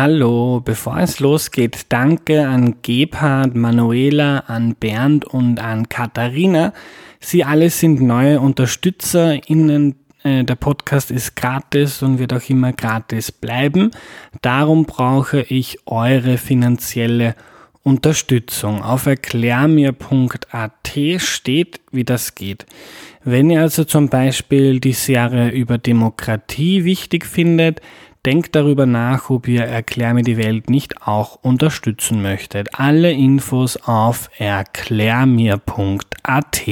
Hallo, 0.00 0.62
bevor 0.64 1.00
es 1.00 1.18
losgeht, 1.18 1.86
danke 1.88 2.46
an 2.46 2.76
Gebhard, 2.82 3.56
Manuela, 3.56 4.44
an 4.46 4.76
Bernd 4.76 5.24
und 5.24 5.58
an 5.58 5.88
Katharina. 5.88 6.72
Sie 7.18 7.42
alle 7.42 7.68
sind 7.68 8.00
neue 8.00 8.38
UnterstützerInnen. 8.38 9.96
Äh, 10.22 10.44
der 10.44 10.54
Podcast 10.54 11.10
ist 11.10 11.34
gratis 11.34 12.00
und 12.00 12.20
wird 12.20 12.32
auch 12.32 12.48
immer 12.48 12.72
gratis 12.72 13.32
bleiben. 13.32 13.90
Darum 14.40 14.84
brauche 14.84 15.40
ich 15.40 15.80
eure 15.86 16.38
finanzielle 16.38 17.34
Unterstützung. 17.82 18.82
Auf 18.82 19.06
erklärmir.at 19.06 20.76
steht, 21.16 21.80
wie 21.90 22.04
das 22.04 22.36
geht. 22.36 22.66
Wenn 23.24 23.50
ihr 23.50 23.62
also 23.62 23.82
zum 23.82 24.08
Beispiel 24.08 24.78
die 24.78 24.92
Serie 24.92 25.50
über 25.50 25.76
Demokratie 25.76 26.84
wichtig 26.84 27.26
findet, 27.26 27.80
Denkt 28.26 28.56
darüber 28.56 28.84
nach, 28.84 29.30
ob 29.30 29.46
ihr 29.46 29.62
Erklär 29.62 30.12
mir 30.12 30.24
die 30.24 30.36
Welt 30.36 30.68
nicht 30.68 31.06
auch 31.06 31.38
unterstützen 31.42 32.20
möchtet. 32.20 32.78
Alle 32.78 33.12
Infos 33.12 33.76
auf 33.76 34.28
erklärmir.at. 34.38 36.62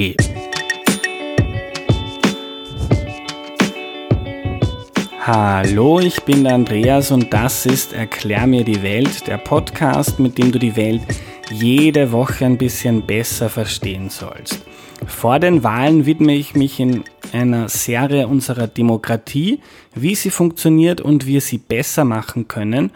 Hallo, 5.21 5.99
ich 5.99 6.21
bin 6.23 6.43
der 6.43 6.55
Andreas 6.55 7.11
und 7.11 7.33
das 7.33 7.65
ist 7.65 7.93
Erklär 7.93 8.45
mir 8.45 8.65
die 8.65 8.83
Welt, 8.83 9.25
der 9.27 9.37
Podcast, 9.37 10.19
mit 10.19 10.37
dem 10.37 10.51
du 10.51 10.59
die 10.59 10.75
Welt 10.75 11.01
jede 11.49 12.11
Woche 12.11 12.45
ein 12.45 12.57
bisschen 12.57 13.03
besser 13.03 13.49
verstehen 13.49 14.09
sollst. 14.09 14.61
Vor 15.05 15.39
den 15.39 15.63
Wahlen 15.63 16.05
widme 16.05 16.33
ich 16.33 16.55
mich 16.55 16.79
in 16.79 17.03
einer 17.31 17.69
Serie 17.69 18.27
unserer 18.27 18.67
Demokratie, 18.67 19.59
wie 19.93 20.15
sie 20.15 20.31
funktioniert 20.31 21.01
und 21.01 21.27
wie 21.27 21.33
wir 21.33 21.41
sie 21.41 21.59
besser 21.59 22.03
machen 22.03 22.47
können. 22.47 22.91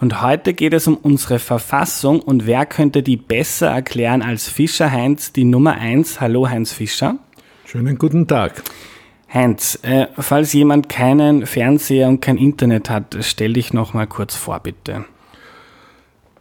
Und 0.00 0.20
heute 0.20 0.52
geht 0.52 0.74
es 0.74 0.86
um 0.86 0.96
unsere 0.96 1.38
Verfassung 1.38 2.20
und 2.20 2.46
wer 2.46 2.66
könnte 2.66 3.02
die 3.02 3.16
besser 3.16 3.68
erklären 3.68 4.22
als 4.22 4.48
Fischer 4.48 4.90
Heinz, 4.90 5.32
die 5.32 5.44
Nummer 5.44 5.74
eins. 5.74 6.20
Hallo 6.20 6.48
Heinz 6.48 6.72
Fischer. 6.72 7.18
Schönen 7.64 7.98
guten 7.98 8.26
Tag. 8.26 8.62
Heinz, 9.32 9.78
äh, 9.82 10.06
falls 10.18 10.52
jemand 10.52 10.88
keinen 10.88 11.46
Fernseher 11.46 12.08
und 12.08 12.20
kein 12.20 12.36
Internet 12.36 12.90
hat, 12.90 13.16
stell 13.20 13.52
dich 13.52 13.72
noch 13.72 13.94
mal 13.94 14.06
kurz 14.06 14.34
vor, 14.34 14.60
bitte. 14.60 15.04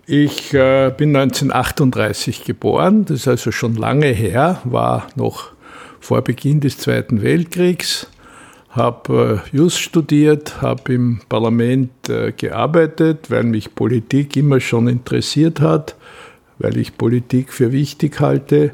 Ich 0.06 0.54
äh, 0.54 0.92
bin 0.98 1.16
1938 1.16 2.44
geboren, 2.44 3.06
das 3.06 3.22
ist 3.22 3.28
also 3.30 3.52
schon 3.54 3.76
lange 3.76 4.08
her, 4.08 4.60
war 4.66 5.08
noch 5.16 5.52
vor 6.02 6.22
Beginn 6.22 6.60
des 6.60 6.78
Zweiten 6.78 7.22
Weltkriegs, 7.22 8.08
habe 8.72 9.42
äh, 9.54 9.56
Just 9.56 9.80
studiert, 9.80 10.62
habe 10.62 10.94
im 10.94 11.22
Parlament 11.30 12.10
äh, 12.10 12.34
gearbeitet, 12.34 13.32
weil 13.32 13.44
mich 13.44 13.76
Politik 13.76 14.36
immer 14.36 14.60
schon 14.60 14.90
interessiert 14.90 15.62
hat, 15.62 15.96
weil 16.60 16.78
ich 16.78 16.98
Politik 16.98 17.54
für 17.54 17.72
wichtig 17.72 18.20
halte. 18.20 18.72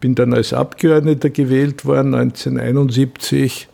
Bin 0.00 0.16
dann 0.16 0.34
als 0.34 0.52
Abgeordneter 0.52 1.30
gewählt 1.30 1.84
worden 1.84 2.16
1971, 2.16 3.68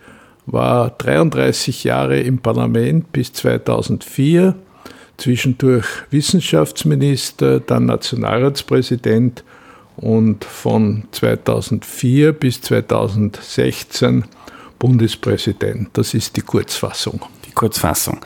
war 0.45 0.91
33 0.91 1.85
Jahre 1.85 2.21
im 2.21 2.41
Parlament 2.41 3.11
bis 3.11 3.33
2004 3.33 4.55
zwischendurch 5.17 5.87
Wissenschaftsminister, 6.11 7.61
dann 7.61 7.87
Nationalratspräsident 7.87 9.45
und 9.97 10.45
von 10.45 11.05
2004 11.13 12.33
bis 12.33 12.61
2016 12.63 14.25
Bundespräsident. 14.79 15.91
Das 15.93 16.15
ist 16.15 16.37
die 16.37 16.43
Kurzfassung. 16.43 17.23
Die 17.47 17.53
Kurzfassung. 17.53 18.21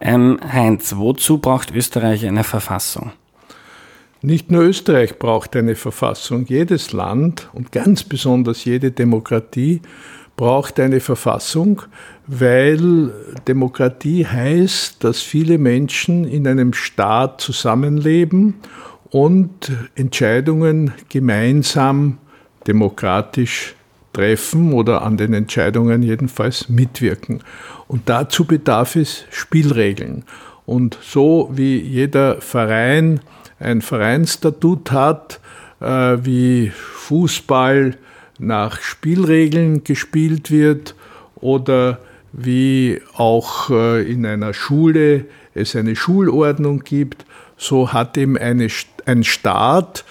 Ähm, 0.00 0.40
Heinz, 0.42 0.94
wozu 0.96 1.38
braucht 1.38 1.70
Österreich 1.72 2.26
eine 2.26 2.44
Verfassung? 2.44 3.12
Nicht 4.22 4.50
nur 4.50 4.62
Österreich 4.62 5.18
braucht 5.18 5.56
eine 5.56 5.76
Verfassung. 5.76 6.46
Jedes 6.46 6.92
Land 6.92 7.48
und 7.52 7.72
ganz 7.72 8.04
besonders 8.04 8.64
jede 8.64 8.90
Demokratie 8.90 9.80
braucht 10.36 10.80
eine 10.80 11.00
Verfassung, 11.00 11.82
weil 12.32 13.12
Demokratie 13.48 14.24
heißt, 14.24 15.02
dass 15.02 15.20
viele 15.20 15.58
Menschen 15.58 16.24
in 16.24 16.46
einem 16.46 16.74
Staat 16.74 17.40
zusammenleben 17.40 18.54
und 19.10 19.72
Entscheidungen 19.96 20.92
gemeinsam 21.08 22.18
demokratisch 22.68 23.74
treffen 24.12 24.72
oder 24.72 25.02
an 25.02 25.16
den 25.16 25.34
Entscheidungen 25.34 26.04
jedenfalls 26.04 26.68
mitwirken. 26.68 27.42
Und 27.88 28.08
dazu 28.08 28.44
bedarf 28.44 28.94
es 28.94 29.24
Spielregeln. 29.30 30.24
Und 30.66 30.98
so 31.02 31.50
wie 31.52 31.80
jeder 31.80 32.40
Verein 32.40 33.20
ein 33.58 33.82
Vereinsstatut 33.82 34.92
hat, 34.92 35.40
äh, 35.80 36.18
wie 36.22 36.70
Fußball 36.70 37.96
nach 38.38 38.80
Spielregeln 38.80 39.82
gespielt 39.82 40.52
wird 40.52 40.94
oder 41.34 41.98
wie 42.32 43.00
auch 43.14 43.70
äh, 43.70 44.10
in 44.10 44.24
einer 44.26 44.54
Schule 44.54 45.26
es 45.54 45.74
eine 45.74 45.96
Schulordnung 45.96 46.80
gibt, 46.84 47.24
so 47.56 47.92
hat 47.92 48.16
eben 48.16 48.38
eine, 48.38 48.68
ein 49.06 49.24
Staat 49.24 50.04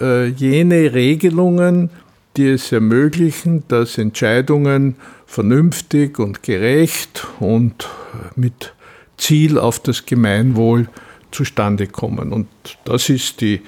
äh, 0.00 0.26
jene 0.26 0.94
Regelungen, 0.94 1.90
die 2.36 2.48
es 2.48 2.72
ermöglichen, 2.72 3.64
dass 3.68 3.98
Entscheidungen 3.98 4.96
vernünftig 5.26 6.18
und 6.18 6.42
gerecht 6.42 7.26
und 7.40 7.88
mit 8.36 8.72
Ziel 9.16 9.58
auf 9.58 9.80
das 9.80 10.06
Gemeinwohl 10.06 10.88
zustande 11.30 11.86
kommen. 11.86 12.32
Und 12.32 12.48
das 12.84 13.08
ist 13.08 13.40
die 13.40 13.62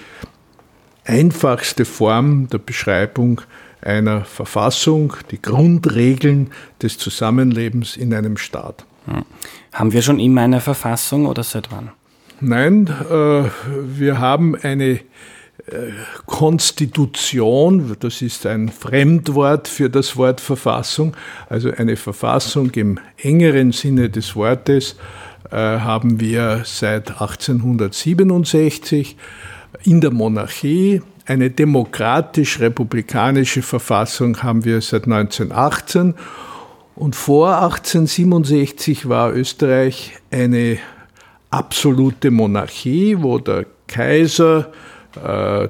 einfachste 1.04 1.84
Form 1.84 2.48
der 2.48 2.58
Beschreibung 2.58 3.40
einer 3.82 4.25
Verfassung, 4.25 5.14
die 5.31 5.41
Grundregeln 5.41 6.50
des 6.82 6.98
Zusammenlebens 6.98 7.97
in 7.97 8.14
einem 8.14 8.37
Staat. 8.37 8.84
Hm. 9.06 9.25
Haben 9.72 9.92
wir 9.92 10.03
schon 10.03 10.19
immer 10.19 10.42
eine 10.42 10.60
Verfassung 10.60 11.26
oder 11.26 11.42
seit 11.42 11.70
wann? 11.70 11.91
Nein, 12.41 12.88
äh, 13.10 13.44
wir 13.98 14.19
haben 14.19 14.56
eine 14.56 15.00
äh, 15.66 15.92
Konstitution, 16.26 17.97
das 18.00 18.22
ist 18.22 18.47
ein 18.47 18.69
Fremdwort 18.69 19.69
für 19.69 19.88
das 19.88 20.16
Wort 20.16 20.41
Verfassung, 20.41 21.16
also 21.48 21.70
eine 21.70 21.97
Verfassung 21.97 22.70
im 22.72 22.98
engeren 23.16 23.72
Sinne 23.72 24.10
des 24.10 24.36
Wortes 24.36 24.97
äh, 25.50 25.56
haben 25.56 26.20
wir 26.20 26.62
seit 26.65 27.10
1867 27.10 29.16
in 29.84 30.00
der 30.00 30.10
Monarchie 30.10 31.03
eine 31.26 31.50
demokratisch-republikanische 31.50 33.60
Verfassung 33.62 34.42
haben 34.42 34.64
wir 34.64 34.81
seit 34.81 35.04
1918 35.04 36.14
und 36.94 37.14
vor 37.16 37.56
1867 37.56 39.09
war 39.09 39.34
Österreich 39.34 40.12
eine 40.31 40.78
absolute 41.50 42.31
Monarchie, 42.31 43.16
wo 43.20 43.38
der 43.38 43.66
Kaiser, 43.86 44.72
äh, 45.22 45.69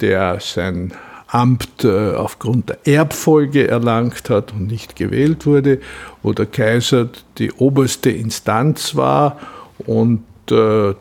der 0.00 0.40
sein 0.40 0.92
Amt 1.28 1.84
äh, 1.84 2.14
aufgrund 2.14 2.68
der 2.68 2.84
Erbfolge 2.86 3.68
erlangt 3.68 4.28
hat 4.28 4.52
und 4.52 4.66
nicht 4.66 4.96
gewählt 4.96 5.46
wurde, 5.46 5.80
wo 6.22 6.32
der 6.32 6.46
Kaiser 6.46 7.08
die 7.38 7.52
oberste 7.52 8.10
Instanz 8.10 8.96
war 8.96 9.38
und 9.78 10.24
äh, 10.50 10.94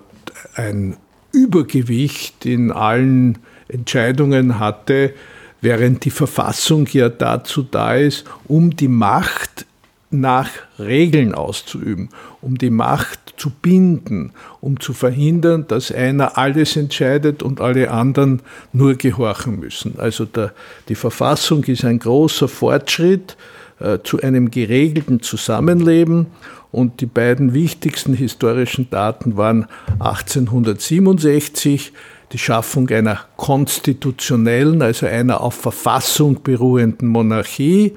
ein 0.56 0.96
Übergewicht 1.34 2.46
in 2.46 2.72
allen 2.72 3.40
Entscheidungen 3.72 4.60
hatte, 4.60 5.14
während 5.62 6.06
die 6.06 6.12
Verfassung 6.12 6.88
ja 6.92 7.10
dazu 7.10 7.64
da 7.64 7.96
ist, 7.96 8.26
um 8.48 8.76
die 8.76 8.88
Macht 8.88 9.66
nach 10.12 10.50
Regeln 10.78 11.34
auszuüben, 11.34 12.10
um 12.42 12.58
die 12.58 12.70
Macht 12.70 13.34
zu 13.38 13.50
binden, 13.50 14.34
um 14.60 14.80
zu 14.80 14.94
verhindern, 14.94 15.66
dass 15.68 15.92
einer 15.92 16.38
alles 16.38 16.76
entscheidet 16.76 17.42
und 17.42 17.62
alle 17.62 17.92
anderen 17.92 18.42
nur 18.74 18.96
gehorchen 18.96 19.60
müssen. 19.60 19.96
Also 19.98 20.26
der, 20.26 20.54
die 20.90 20.96
Verfassung 20.96 21.64
ist 21.64 21.86
ein 21.86 22.00
großer 22.00 22.50
Fortschritt 22.50 23.38
äh, 23.80 24.00
zu 24.04 24.22
einem 24.22 24.52
geregelten 24.52 25.22
Zusammenleben 25.22 26.28
und 26.72 27.02
die 27.02 27.06
beiden 27.06 27.54
wichtigsten 27.54 28.14
historischen 28.14 28.90
Daten 28.90 29.38
waren 29.38 29.66
1867 30.00 31.94
die 32.32 32.38
Schaffung 32.38 32.90
einer 32.90 33.20
konstitutionellen, 33.38 34.82
also 34.82 35.06
einer 35.06 35.42
auf 35.42 35.56
Verfassung 35.56 36.42
beruhenden 36.44 37.08
Monarchie. 37.08 37.94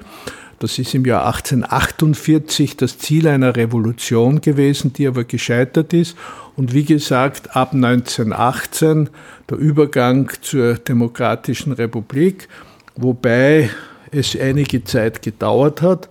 Das 0.59 0.79
ist 0.79 0.93
im 0.93 1.05
Jahr 1.05 1.25
1848 1.25 2.77
das 2.77 2.97
Ziel 2.97 3.27
einer 3.27 3.55
Revolution 3.55 4.41
gewesen, 4.41 4.93
die 4.93 5.07
aber 5.07 5.23
gescheitert 5.23 5.93
ist. 5.93 6.15
Und 6.55 6.73
wie 6.73 6.85
gesagt, 6.85 7.55
ab 7.55 7.73
1918 7.73 9.09
der 9.49 9.57
Übergang 9.57 10.31
zur 10.41 10.75
demokratischen 10.75 11.73
Republik, 11.73 12.47
wobei 12.95 13.69
es 14.11 14.37
einige 14.39 14.83
Zeit 14.83 15.21
gedauert 15.21 15.81
hat, 15.81 16.09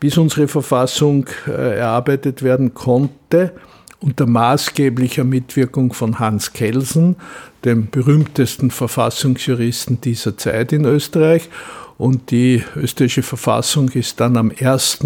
bis 0.00 0.18
unsere 0.18 0.48
Verfassung 0.48 1.26
äh, 1.46 1.78
erarbeitet 1.78 2.42
werden 2.42 2.74
konnte 2.74 3.52
unter 4.00 4.26
maßgeblicher 4.26 5.24
Mitwirkung 5.24 5.92
von 5.92 6.18
Hans 6.18 6.52
Kelsen, 6.52 7.16
dem 7.64 7.90
berühmtesten 7.90 8.70
Verfassungsjuristen 8.70 10.00
dieser 10.00 10.36
Zeit 10.36 10.72
in 10.72 10.84
Österreich. 10.84 11.48
Und 11.96 12.30
die 12.30 12.62
österreichische 12.76 13.22
Verfassung 13.22 13.88
ist 13.90 14.20
dann 14.20 14.36
am 14.36 14.52
1. 14.58 15.00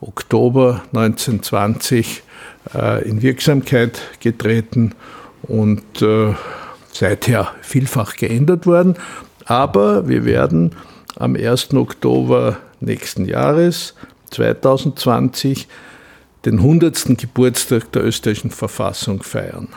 Oktober 0.00 0.82
1920 0.92 2.22
äh, 2.74 3.08
in 3.08 3.22
Wirksamkeit 3.22 4.02
getreten 4.20 4.92
und 5.42 6.02
äh, 6.02 6.34
seither 6.92 7.52
vielfach 7.62 8.16
geändert 8.16 8.66
worden. 8.66 8.96
Aber 9.46 10.08
wir 10.08 10.24
werden 10.24 10.72
am 11.16 11.36
1. 11.36 11.72
Oktober 11.74 12.58
nächsten 12.80 13.24
Jahres, 13.24 13.94
2020, 14.30 15.68
den 16.44 16.58
100. 16.58 17.18
Geburtstag 17.18 17.90
der 17.92 18.04
österreichischen 18.04 18.50
Verfassung 18.50 19.22
feiern. 19.22 19.68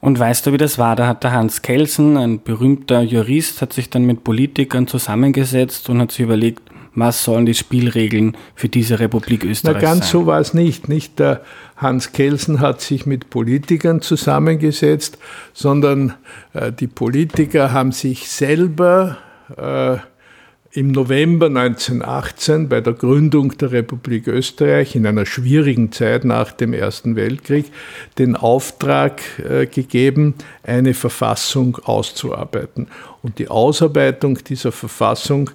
Und 0.00 0.18
weißt 0.18 0.46
du, 0.46 0.52
wie 0.52 0.58
das 0.58 0.78
war? 0.78 0.96
Da 0.96 1.06
hat 1.06 1.24
der 1.24 1.32
Hans 1.32 1.62
Kelsen, 1.62 2.16
ein 2.16 2.42
berühmter 2.42 3.02
Jurist, 3.02 3.62
hat 3.62 3.72
sich 3.72 3.90
dann 3.90 4.04
mit 4.04 4.24
Politikern 4.24 4.86
zusammengesetzt 4.86 5.88
und 5.88 6.00
hat 6.00 6.12
sich 6.12 6.20
überlegt, 6.20 6.62
was 6.94 7.22
sollen 7.22 7.46
die 7.46 7.54
Spielregeln 7.54 8.36
für 8.54 8.68
diese 8.68 8.98
Republik 8.98 9.44
Österreich 9.44 9.76
Na, 9.76 9.80
ganz 9.80 10.00
sein? 10.00 10.20
so 10.20 10.26
war 10.26 10.40
es 10.40 10.54
nicht. 10.54 10.88
Nicht 10.88 11.18
der 11.18 11.42
Hans 11.76 12.12
Kelsen 12.12 12.60
hat 12.60 12.80
sich 12.80 13.06
mit 13.06 13.30
Politikern 13.30 14.00
zusammengesetzt, 14.00 15.18
sondern 15.52 16.14
äh, 16.54 16.72
die 16.72 16.88
Politiker 16.88 17.72
haben 17.72 17.92
sich 17.92 18.28
selber 18.28 19.18
äh, 19.56 19.98
im 20.72 20.92
November 20.92 21.46
1918 21.46 22.68
bei 22.68 22.80
der 22.80 22.92
Gründung 22.92 23.56
der 23.56 23.72
Republik 23.72 24.26
Österreich 24.26 24.94
in 24.94 25.06
einer 25.06 25.24
schwierigen 25.24 25.92
Zeit 25.92 26.24
nach 26.24 26.52
dem 26.52 26.74
Ersten 26.74 27.16
Weltkrieg 27.16 27.66
den 28.18 28.36
Auftrag 28.36 29.22
äh, 29.38 29.66
gegeben, 29.66 30.34
eine 30.62 30.92
Verfassung 30.92 31.78
auszuarbeiten. 31.84 32.88
Und 33.22 33.38
die 33.38 33.48
Ausarbeitung 33.48 34.38
dieser 34.44 34.72
Verfassung 34.72 35.50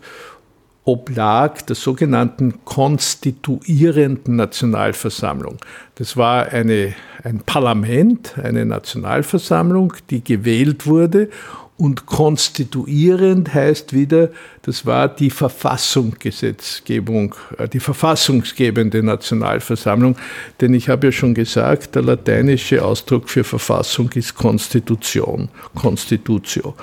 oblag 0.86 1.62
der 1.62 1.76
sogenannten 1.76 2.66
konstituierenden 2.66 4.36
Nationalversammlung. 4.36 5.58
Das 5.96 6.18
war 6.18 6.48
eine, 6.48 6.94
ein 7.24 7.40
Parlament, 7.40 8.34
eine 8.42 8.66
Nationalversammlung, 8.66 9.94
die 10.10 10.24
gewählt 10.24 10.86
wurde 10.86 11.30
und 11.78 12.06
konstituierend 12.06 13.54
heißt 13.54 13.94
wieder, 13.94 14.30
das 14.62 14.86
war 14.86 15.08
die 15.08 15.32
Verfassungsgesetzgebung, 15.32 17.34
äh, 17.58 17.68
die 17.68 17.80
verfassungsgebende 17.80 19.02
Nationalversammlung. 19.02 20.16
Denn 20.62 20.74
ich 20.74 20.90
habe 20.90 21.08
ja 21.08 21.12
schon 21.12 21.34
gesagt, 21.34 21.96
der 21.96 22.04
lateinische 22.04 22.86
Ausdruck 22.86 23.30
für 23.30 23.44
Verfassung 23.44 24.12
ist 24.14 24.36
Konstitution, 24.36 25.50
Constitutio. 25.74 26.76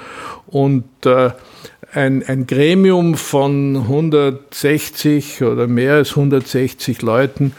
Und 0.49 0.85
äh, 1.07 1.31
ein, 1.93 2.25
ein 2.27 2.47
Gremium 2.47 3.15
von 3.15 3.77
160 3.77 5.43
oder 5.43 5.67
mehr 5.67 5.95
als 5.95 6.11
160 6.11 7.03
Leuten 7.03 7.53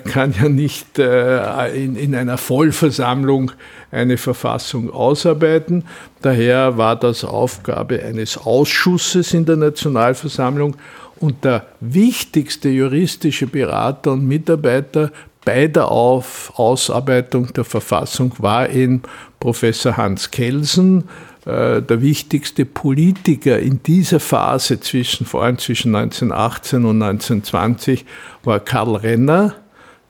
kann 0.00 0.34
ja 0.40 0.48
nicht 0.48 0.98
äh, 0.98 1.84
in, 1.84 1.96
in 1.96 2.14
einer 2.14 2.38
Vollversammlung 2.38 3.52
eine 3.90 4.16
Verfassung 4.16 4.90
ausarbeiten. 4.90 5.84
Daher 6.22 6.76
war 6.76 6.96
das 6.96 7.24
Aufgabe 7.24 8.02
eines 8.02 8.36
Ausschusses 8.38 9.34
in 9.34 9.44
der 9.46 9.56
Nationalversammlung 9.56 10.76
und 11.18 11.44
der 11.44 11.66
wichtigste 11.80 12.68
juristische 12.68 13.46
Berater 13.46 14.12
und 14.12 14.26
Mitarbeiter 14.26 15.12
bei 15.44 15.68
der 15.68 15.90
Ausarbeitung 15.90 17.52
der 17.54 17.64
Verfassung 17.64 18.34
war 18.38 18.68
eben 18.70 19.02
Professor 19.38 19.96
Hans 19.96 20.30
Kelsen, 20.30 21.00
äh, 21.00 21.29
der 21.44 22.02
wichtigste 22.02 22.66
Politiker 22.66 23.58
in 23.58 23.82
dieser 23.82 24.20
Phase 24.20 24.78
zwischen, 24.80 25.24
vor 25.24 25.42
allem 25.42 25.58
zwischen 25.58 25.94
1918 25.94 26.84
und 26.84 27.02
1920 27.02 28.04
war 28.44 28.60
Karl 28.60 28.96
Renner, 28.96 29.54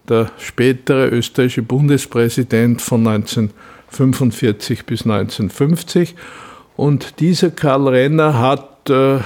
der 0.08 0.32
spätere 0.38 1.08
österreichische 1.08 1.62
Bundespräsident 1.62 2.82
von 2.82 3.06
1945 3.06 4.86
bis 4.86 5.02
1950. 5.02 6.16
Und 6.76 7.20
dieser 7.20 7.50
Karl 7.50 7.88
Renner 7.88 8.38
hat 8.38 8.90
äh, 8.90 9.18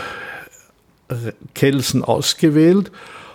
Kelsen 1.54 2.04
ausgewählt, 2.04 2.90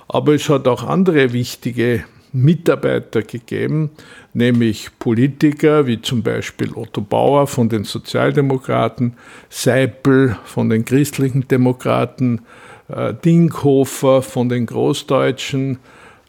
aber 0.08 0.36
es 0.36 0.48
hat 0.48 0.68
auch 0.68 0.84
andere 0.84 1.34
wichtige 1.34 2.04
Mitarbeiter 2.32 3.22
gegeben, 3.22 3.90
nämlich 4.34 4.90
Politiker 5.00 5.88
wie 5.88 6.02
zum 6.02 6.24
Beispiel 6.24 6.74
Otto 6.74 7.02
Bauer 7.02 7.48
von 7.48 7.70
den 7.70 7.84
Sozialdemokraten, 7.84 9.14
Seipel 9.50 10.38
von 10.46 10.70
den 10.70 10.86
christlichen 10.86 11.48
Demokraten, 11.48 12.42
äh, 12.88 13.14
Dinkhofer 13.14 14.22
von 14.22 14.50
den 14.50 14.66
Großdeutschen, 14.66 15.80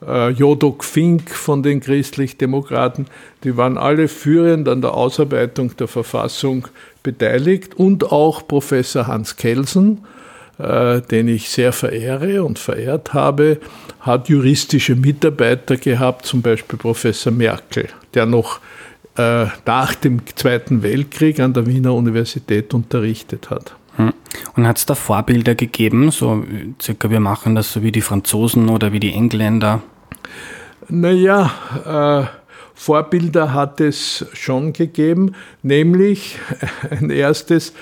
äh, 0.06 0.30
Jodok 0.30 0.84
Fink 0.84 1.30
von 1.30 1.62
den 1.62 1.80
Christlich-Demokraten, 1.80 3.06
die 3.44 3.56
waren 3.56 3.76
alle 3.76 4.08
führend 4.08 4.68
an 4.68 4.80
der 4.80 4.94
Ausarbeitung 4.94 5.76
der 5.76 5.88
Verfassung 5.88 6.68
beteiligt 7.02 7.74
und 7.74 8.10
auch 8.10 8.46
Professor 8.46 9.06
Hans 9.06 9.36
Kelsen, 9.36 9.98
äh, 10.60 11.02
den 11.02 11.28
ich 11.28 11.48
sehr 11.48 11.72
verehre 11.72 12.44
und 12.44 12.58
verehrt 12.58 13.14
habe, 13.14 13.58
hat 14.00 14.28
juristische 14.28 14.94
Mitarbeiter 14.94 15.76
gehabt, 15.76 16.26
zum 16.26 16.42
Beispiel 16.42 16.78
Professor 16.78 17.32
Merkel, 17.32 17.88
der 18.14 18.26
noch 18.26 18.60
äh, 19.16 19.46
nach 19.66 19.94
dem 19.94 20.20
Zweiten 20.34 20.82
Weltkrieg 20.82 21.40
an 21.40 21.52
der 21.52 21.66
Wiener 21.66 21.94
Universität 21.94 22.74
unterrichtet 22.74 23.50
hat. 23.50 23.74
Hm. 23.96 24.12
Und 24.56 24.66
hat 24.66 24.78
es 24.78 24.86
da 24.86 24.94
Vorbilder 24.94 25.54
gegeben, 25.54 26.10
so 26.10 26.44
circa 26.80 27.10
wir 27.10 27.20
machen 27.20 27.54
das 27.54 27.72
so 27.72 27.82
wie 27.82 27.92
die 27.92 28.00
Franzosen 28.00 28.68
oder 28.68 28.92
wie 28.92 29.00
die 29.00 29.12
Engländer? 29.12 29.82
Naja, 30.88 31.50
äh, 31.84 32.36
Vorbilder 32.74 33.52
hat 33.52 33.80
es 33.80 34.24
schon 34.32 34.72
gegeben, 34.72 35.34
nämlich 35.62 36.38
ein 36.90 37.10
erstes 37.10 37.74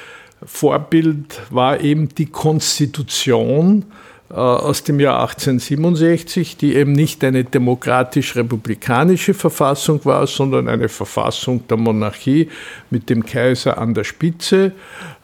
Vorbild 0.45 1.41
war 1.51 1.81
eben 1.81 2.09
die 2.11 2.27
Konstitution 2.27 3.85
äh, 4.31 4.35
aus 4.35 4.85
dem 4.85 5.01
Jahr 5.01 5.21
1867, 5.21 6.59
die 6.59 6.75
eben 6.75 6.93
nicht 6.93 7.25
eine 7.25 7.45
demokratisch-republikanische 7.45 9.33
Verfassung 9.33 10.05
war, 10.05 10.27
sondern 10.27 10.69
eine 10.69 10.91
Verfassung 10.91 11.67
der 11.67 11.79
Monarchie 11.79 12.51
mit 12.91 13.09
dem 13.09 13.25
Kaiser 13.25 13.79
an 13.79 13.95
der 13.95 14.05
Spitze. 14.05 14.73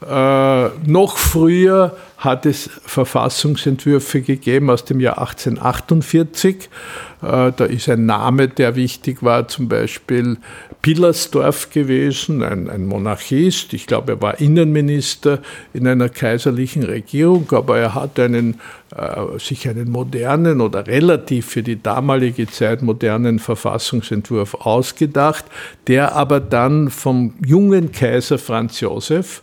Äh, 0.00 0.68
noch 0.86 1.18
früher 1.18 1.94
hat 2.16 2.46
es 2.46 2.70
Verfassungsentwürfe 2.86 4.22
gegeben 4.22 4.70
aus 4.70 4.86
dem 4.86 5.00
Jahr 5.00 5.18
1848. 5.18 6.70
Äh, 7.20 7.52
da 7.54 7.64
ist 7.66 7.90
ein 7.90 8.06
Name, 8.06 8.48
der 8.48 8.74
wichtig 8.74 9.22
war, 9.22 9.48
zum 9.48 9.68
Beispiel 9.68 10.38
Pillersdorf 10.84 11.70
gewesen, 11.70 12.42
ein, 12.42 12.68
ein 12.68 12.84
Monarchist. 12.84 13.72
Ich 13.72 13.86
glaube, 13.86 14.12
er 14.12 14.20
war 14.20 14.38
Innenminister 14.38 15.38
in 15.72 15.88
einer 15.88 16.10
kaiserlichen 16.10 16.82
Regierung, 16.82 17.50
aber 17.52 17.78
er 17.78 17.94
hat 17.94 18.20
einen, 18.20 18.60
äh, 18.94 19.38
sich 19.38 19.66
einen 19.66 19.90
modernen 19.90 20.60
oder 20.60 20.86
relativ 20.86 21.46
für 21.46 21.62
die 21.62 21.82
damalige 21.82 22.46
Zeit 22.48 22.82
modernen 22.82 23.38
Verfassungsentwurf 23.38 24.56
ausgedacht, 24.56 25.46
der 25.86 26.12
aber 26.12 26.38
dann 26.38 26.90
vom 26.90 27.32
jungen 27.42 27.90
Kaiser 27.90 28.36
Franz 28.36 28.80
Josef 28.80 29.42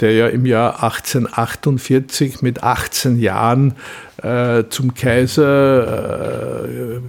der 0.00 0.12
ja 0.12 0.26
im 0.26 0.44
Jahr 0.44 0.82
1848 0.82 2.42
mit 2.42 2.62
18 2.62 3.18
Jahren 3.18 3.76
äh, 4.20 4.64
zum 4.68 4.94
Kaiser, 4.94 6.96
äh, 6.96 7.00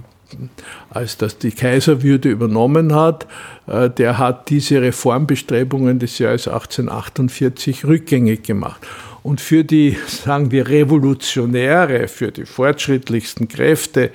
als 0.90 1.16
das 1.16 1.38
die 1.38 1.50
Kaiserwürde 1.52 2.30
übernommen 2.30 2.94
hat, 2.94 3.26
äh, 3.66 3.90
der 3.90 4.18
hat 4.18 4.50
diese 4.50 4.80
Reformbestrebungen 4.80 5.98
des 5.98 6.18
Jahres 6.18 6.48
1848 6.48 7.84
rückgängig 7.84 8.42
gemacht. 8.42 8.86
Und 9.22 9.40
für 9.40 9.64
die, 9.64 9.96
sagen 10.06 10.50
wir, 10.50 10.68
Revolutionäre, 10.68 12.08
für 12.08 12.30
die 12.30 12.44
fortschrittlichsten 12.44 13.48
Kräfte 13.48 14.10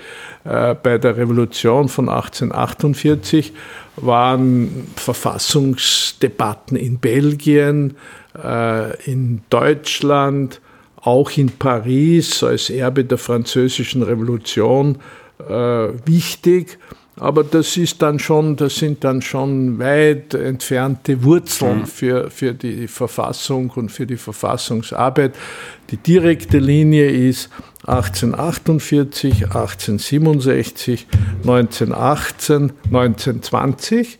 äh, 0.46 0.76
bei 0.76 0.98
der 0.98 1.18
Revolution 1.18 1.90
von 1.90 2.10
1848 2.10 3.54
waren 3.98 4.88
Verfassungsdebatten 4.96 6.78
in 6.78 7.00
Belgien, 7.00 7.96
äh, 8.42 9.04
in 9.04 9.42
Deutschland, 9.50 10.62
auch 11.02 11.32
in 11.38 11.50
Paris 11.50 12.44
als 12.44 12.70
Erbe 12.70 13.04
der 13.04 13.18
französischen 13.18 14.04
Revolution 14.04 14.98
wichtig. 15.40 16.78
Aber 17.20 17.44
das 17.44 17.76
ist 17.76 18.02
dann 18.02 18.18
schon, 18.18 18.56
das 18.56 18.78
sind 18.78 19.04
dann 19.04 19.22
schon 19.22 19.78
weit 19.78 20.34
entfernte 20.34 21.22
Wurzeln 21.24 21.80
mhm. 21.80 21.86
für, 21.86 22.32
für 22.32 22.54
die 22.54 22.88
Verfassung 22.88 23.72
und 23.72 23.92
für 23.92 24.06
die 24.06 24.16
Verfassungsarbeit. 24.16 25.36
Die 25.92 25.98
direkte 25.98 26.60
Linie 26.60 27.10
ist 27.10 27.50
1848, 27.88 29.44
1867, 29.46 31.08
1918, 31.42 32.72
1920. 32.86 34.20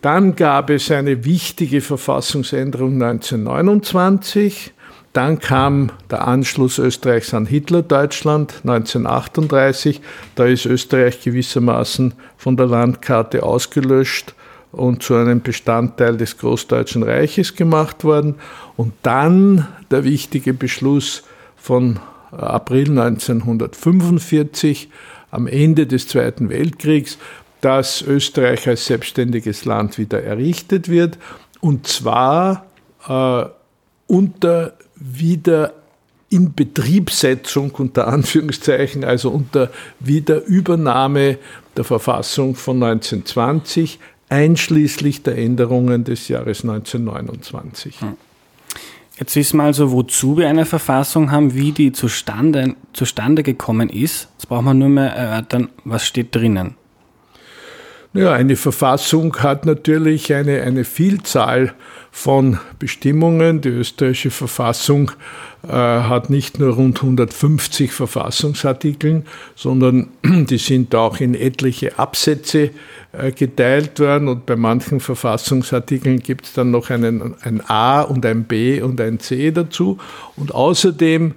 Dann 0.00 0.34
gab 0.34 0.70
es 0.70 0.90
eine 0.90 1.24
wichtige 1.24 1.80
Verfassungsänderung 1.80 2.94
1929. 2.94 4.72
Dann 5.18 5.40
kam 5.40 5.90
der 6.12 6.28
Anschluss 6.28 6.78
Österreichs 6.78 7.34
an 7.34 7.44
Hitlerdeutschland 7.44 8.60
1938. 8.62 10.00
Da 10.36 10.44
ist 10.44 10.64
Österreich 10.64 11.20
gewissermaßen 11.20 12.14
von 12.36 12.56
der 12.56 12.66
Landkarte 12.66 13.42
ausgelöscht 13.42 14.36
und 14.70 15.02
zu 15.02 15.16
einem 15.16 15.42
Bestandteil 15.42 16.16
des 16.16 16.38
Großdeutschen 16.38 17.02
Reiches 17.02 17.56
gemacht 17.56 18.04
worden. 18.04 18.36
Und 18.76 18.92
dann 19.02 19.66
der 19.90 20.04
wichtige 20.04 20.54
Beschluss 20.54 21.24
von 21.56 21.98
April 22.30 22.90
1945 22.90 24.88
am 25.32 25.48
Ende 25.48 25.88
des 25.88 26.06
Zweiten 26.06 26.48
Weltkriegs, 26.48 27.18
dass 27.60 28.02
Österreich 28.02 28.68
als 28.68 28.86
selbstständiges 28.86 29.64
Land 29.64 29.98
wieder 29.98 30.22
errichtet 30.22 30.88
wird. 30.88 31.18
Und 31.60 31.88
zwar 31.88 32.66
äh, 33.08 33.46
unter 34.06 34.74
wieder 35.00 35.72
in 36.30 36.54
Betriebssetzung 36.54 37.70
unter 37.72 38.08
Anführungszeichen, 38.08 39.04
also 39.04 39.30
unter 39.30 39.70
Wiederübernahme 40.00 41.38
der 41.76 41.84
Verfassung 41.84 42.54
von 42.54 42.82
1920, 42.82 43.98
einschließlich 44.28 45.22
der 45.22 45.38
Änderungen 45.38 46.04
des 46.04 46.28
Jahres 46.28 46.62
1929. 46.62 48.00
Hm. 48.00 48.16
Jetzt 49.18 49.34
wissen 49.34 49.56
wir 49.56 49.64
also, 49.64 49.90
wozu 49.90 50.36
wir 50.36 50.48
eine 50.48 50.64
Verfassung 50.64 51.32
haben, 51.32 51.54
wie 51.54 51.72
die 51.72 51.92
zustande, 51.92 52.76
zustande 52.92 53.42
gekommen 53.42 53.88
ist. 53.88 54.28
Jetzt 54.34 54.48
brauchen 54.48 54.66
wir 54.66 54.74
nur 54.74 54.88
mehr 54.90 55.10
erörtern, 55.10 55.70
was 55.84 56.06
steht 56.06 56.34
drinnen. 56.34 56.76
Ja, 58.18 58.32
eine 58.32 58.56
Verfassung 58.56 59.36
hat 59.36 59.64
natürlich 59.64 60.34
eine, 60.34 60.62
eine 60.62 60.82
Vielzahl 60.82 61.72
von 62.10 62.58
Bestimmungen. 62.80 63.60
Die 63.60 63.68
österreichische 63.68 64.32
Verfassung 64.32 65.12
äh, 65.62 65.68
hat 65.68 66.28
nicht 66.28 66.58
nur 66.58 66.74
rund 66.74 66.96
150 67.00 67.92
Verfassungsartikel, 67.92 69.22
sondern 69.54 70.08
die 70.24 70.58
sind 70.58 70.96
auch 70.96 71.20
in 71.20 71.34
etliche 71.34 71.96
Absätze 72.00 72.70
äh, 73.12 73.30
geteilt 73.30 74.00
worden 74.00 74.26
und 74.26 74.46
bei 74.46 74.56
manchen 74.56 74.98
Verfassungsartikeln 74.98 76.18
gibt 76.18 76.46
es 76.46 76.54
dann 76.54 76.72
noch 76.72 76.90
einen, 76.90 77.36
ein 77.42 77.62
A 77.68 78.00
und 78.00 78.26
ein 78.26 78.44
B 78.44 78.82
und 78.82 79.00
ein 79.00 79.20
C 79.20 79.52
dazu. 79.52 79.98
Und 80.34 80.52
außerdem 80.52 81.34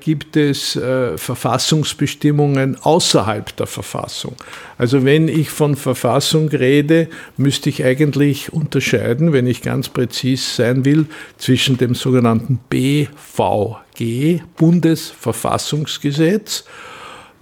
gibt 0.00 0.36
es 0.36 0.74
äh, 0.76 1.18
Verfassungsbestimmungen 1.18 2.78
außerhalb 2.80 3.54
der 3.56 3.66
Verfassung. 3.66 4.34
Also 4.78 5.04
wenn 5.04 5.28
ich 5.28 5.50
von 5.50 5.76
Verfassung 5.76 6.48
rede, 6.48 7.08
müsste 7.36 7.68
ich 7.68 7.84
eigentlich 7.84 8.54
unterscheiden, 8.54 9.34
wenn 9.34 9.46
ich 9.46 9.60
ganz 9.60 9.90
präzis 9.90 10.56
sein 10.56 10.86
will, 10.86 11.04
zwischen 11.36 11.76
dem 11.76 11.94
sogenannten 11.94 12.58
BVG, 12.70 14.40
Bundesverfassungsgesetz, 14.56 16.64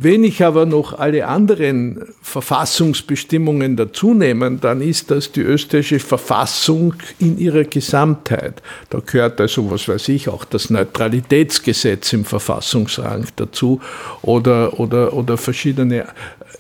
wenn 0.00 0.22
ich 0.22 0.44
aber 0.44 0.64
noch 0.64 0.96
alle 0.96 1.26
anderen 1.26 2.00
Verfassungsbestimmungen 2.22 3.76
dazu 3.76 4.14
nehme, 4.14 4.56
dann 4.56 4.80
ist 4.80 5.10
das 5.10 5.32
die 5.32 5.40
österreichische 5.40 5.98
Verfassung 5.98 6.94
in 7.18 7.36
ihrer 7.36 7.64
Gesamtheit. 7.64 8.62
Da 8.90 9.00
gehört 9.04 9.40
also, 9.40 9.68
was 9.72 9.88
weiß 9.88 10.08
ich, 10.10 10.28
auch 10.28 10.44
das 10.44 10.70
Neutralitätsgesetz 10.70 12.12
im 12.12 12.24
Verfassungsrang 12.24 13.26
dazu 13.34 13.80
oder, 14.22 14.78
oder, 14.78 15.12
oder 15.14 15.36
verschiedene 15.36 16.06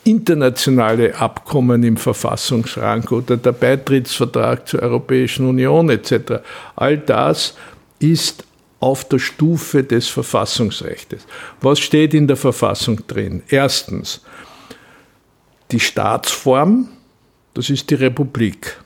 internationale 0.02 1.14
Abkommen 1.14 1.84
im 1.84 1.96
Verfassungsrang 1.96 3.06
oder 3.08 3.36
der 3.36 3.52
Beitrittsvertrag 3.52 4.66
zur 4.66 4.82
Europäischen 4.82 5.46
Union 5.46 5.90
etc. 5.90 6.40
All 6.74 6.98
das 6.98 7.54
ist 8.00 8.47
auf 8.80 9.08
der 9.08 9.18
Stufe 9.18 9.82
des 9.82 10.08
Verfassungsrechts. 10.08 11.26
Was 11.60 11.80
steht 11.80 12.14
in 12.14 12.26
der 12.26 12.36
Verfassung 12.36 13.06
drin? 13.06 13.42
Erstens, 13.48 14.22
die 15.70 15.80
Staatsform, 15.80 16.88
das 17.54 17.70
ist 17.70 17.90
die 17.90 17.94
Republik. 17.94 18.76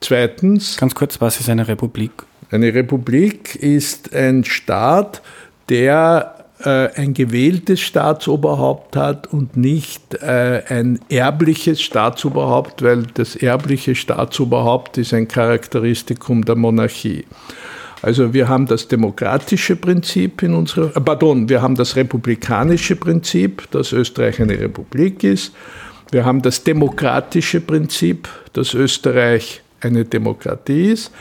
Zweitens. 0.00 0.76
Ganz 0.76 0.94
kurz, 0.94 1.20
was 1.20 1.40
ist 1.40 1.48
eine 1.48 1.66
Republik? 1.68 2.12
Eine 2.50 2.74
Republik 2.74 3.54
ist 3.56 4.14
ein 4.14 4.44
Staat, 4.44 5.22
der 5.68 6.40
äh, 6.64 6.88
ein 6.94 7.14
gewähltes 7.14 7.80
Staatsoberhaupt 7.80 8.96
hat 8.96 9.26
und 9.32 9.56
nicht 9.56 10.14
äh, 10.16 10.62
ein 10.68 11.00
erbliches 11.08 11.80
Staatsoberhaupt, 11.80 12.82
weil 12.82 13.04
das 13.14 13.36
erbliche 13.36 13.94
Staatsoberhaupt 13.94 14.98
ist 14.98 15.14
ein 15.14 15.28
Charakteristikum 15.28 16.44
der 16.44 16.56
Monarchie. 16.56 17.24
Also 18.02 18.32
wir 18.32 18.48
haben 18.48 18.66
das 18.66 18.88
demokratische 18.88 19.76
Prinzip 19.76 20.42
in 20.42 20.54
unserer, 20.54 20.96
äh, 20.96 21.00
pardon, 21.00 21.48
wir 21.48 21.60
haben 21.60 21.74
das 21.74 21.96
republikanische 21.96 22.96
Prinzip, 22.96 23.70
dass 23.70 23.92
Österreich 23.92 24.40
eine 24.40 24.58
Republik 24.58 25.22
ist. 25.22 25.52
Wir 26.10 26.24
haben 26.24 26.42
das 26.42 26.64
demokratische 26.64 27.60
Prinzip, 27.60 28.28
dass 28.52 28.74
Österreich 28.74 29.62
eine 29.80 30.04
Demokratie 30.04 30.92
ist. 30.92 31.12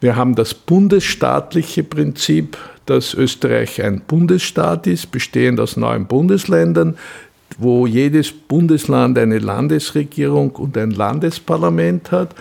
Wir 0.00 0.16
haben 0.16 0.34
das 0.34 0.54
bundesstaatliche 0.54 1.84
Prinzip, 1.84 2.56
dass 2.86 3.14
Österreich 3.14 3.82
ein 3.82 4.00
Bundesstaat 4.00 4.86
ist, 4.86 5.12
bestehend 5.12 5.60
aus 5.60 5.76
neun 5.76 6.06
Bundesländern, 6.06 6.96
wo 7.58 7.86
jedes 7.86 8.32
Bundesland 8.32 9.18
eine 9.18 9.38
Landesregierung 9.38 10.50
und 10.50 10.76
ein 10.76 10.90
Landesparlament 10.90 12.10
hat. 12.10 12.34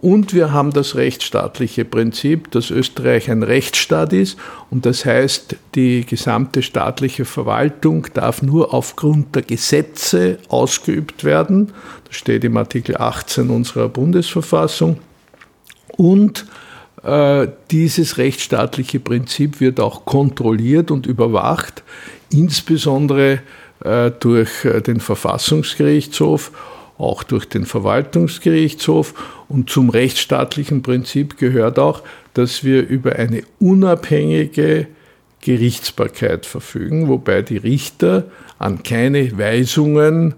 Und 0.00 0.32
wir 0.32 0.52
haben 0.52 0.72
das 0.72 0.94
rechtsstaatliche 0.94 1.84
Prinzip, 1.84 2.52
dass 2.52 2.70
Österreich 2.70 3.30
ein 3.32 3.42
Rechtsstaat 3.42 4.12
ist 4.12 4.38
und 4.70 4.86
das 4.86 5.04
heißt, 5.04 5.56
die 5.74 6.06
gesamte 6.06 6.62
staatliche 6.62 7.24
Verwaltung 7.24 8.06
darf 8.14 8.40
nur 8.40 8.72
aufgrund 8.72 9.34
der 9.34 9.42
Gesetze 9.42 10.38
ausgeübt 10.48 11.24
werden. 11.24 11.72
Das 12.04 12.14
steht 12.14 12.44
im 12.44 12.56
Artikel 12.56 12.96
18 12.96 13.50
unserer 13.50 13.88
Bundesverfassung. 13.88 14.98
Und 15.96 16.46
äh, 17.02 17.48
dieses 17.72 18.18
rechtsstaatliche 18.18 19.00
Prinzip 19.00 19.58
wird 19.58 19.80
auch 19.80 20.04
kontrolliert 20.04 20.92
und 20.92 21.06
überwacht, 21.06 21.82
insbesondere 22.32 23.40
äh, 23.84 24.12
durch 24.20 24.64
äh, 24.64 24.80
den 24.80 25.00
Verfassungsgerichtshof 25.00 26.52
auch 26.98 27.22
durch 27.22 27.48
den 27.48 27.64
Verwaltungsgerichtshof. 27.64 29.14
Und 29.48 29.70
zum 29.70 29.88
rechtsstaatlichen 29.88 30.82
Prinzip 30.82 31.38
gehört 31.38 31.78
auch, 31.78 32.02
dass 32.34 32.64
wir 32.64 32.86
über 32.86 33.16
eine 33.16 33.42
unabhängige 33.60 34.88
Gerichtsbarkeit 35.40 36.44
verfügen, 36.44 37.08
wobei 37.08 37.42
die 37.42 37.56
Richter 37.56 38.24
an 38.58 38.82
keine 38.82 39.38
Weisungen 39.38 40.34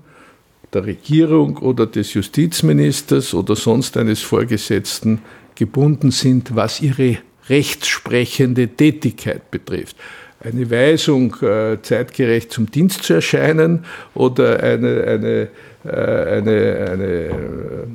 der 0.73 0.87
Regierung 0.87 1.57
oder 1.57 1.87
des 1.87 2.14
Justizministers 2.14 3.35
oder 3.35 3.57
sonst 3.57 3.97
eines 3.97 4.21
Vorgesetzten 4.21 5.23
gebunden 5.55 6.11
sind, 6.11 6.55
was 6.55 6.81
ihre 6.81 7.19
rechtssprechende 7.49 8.69
Tätigkeit 8.69 9.50
betrifft 9.50 9.97
eine 10.43 10.71
Weisung, 10.71 11.37
äh, 11.43 11.79
zeitgerecht 11.83 12.52
zum 12.52 12.71
Dienst 12.71 13.02
zu 13.02 13.14
erscheinen 13.14 13.85
oder 14.14 14.62
eine, 14.62 15.05
eine, 15.05 15.49
eine, 15.84 16.88
eine 16.92 17.30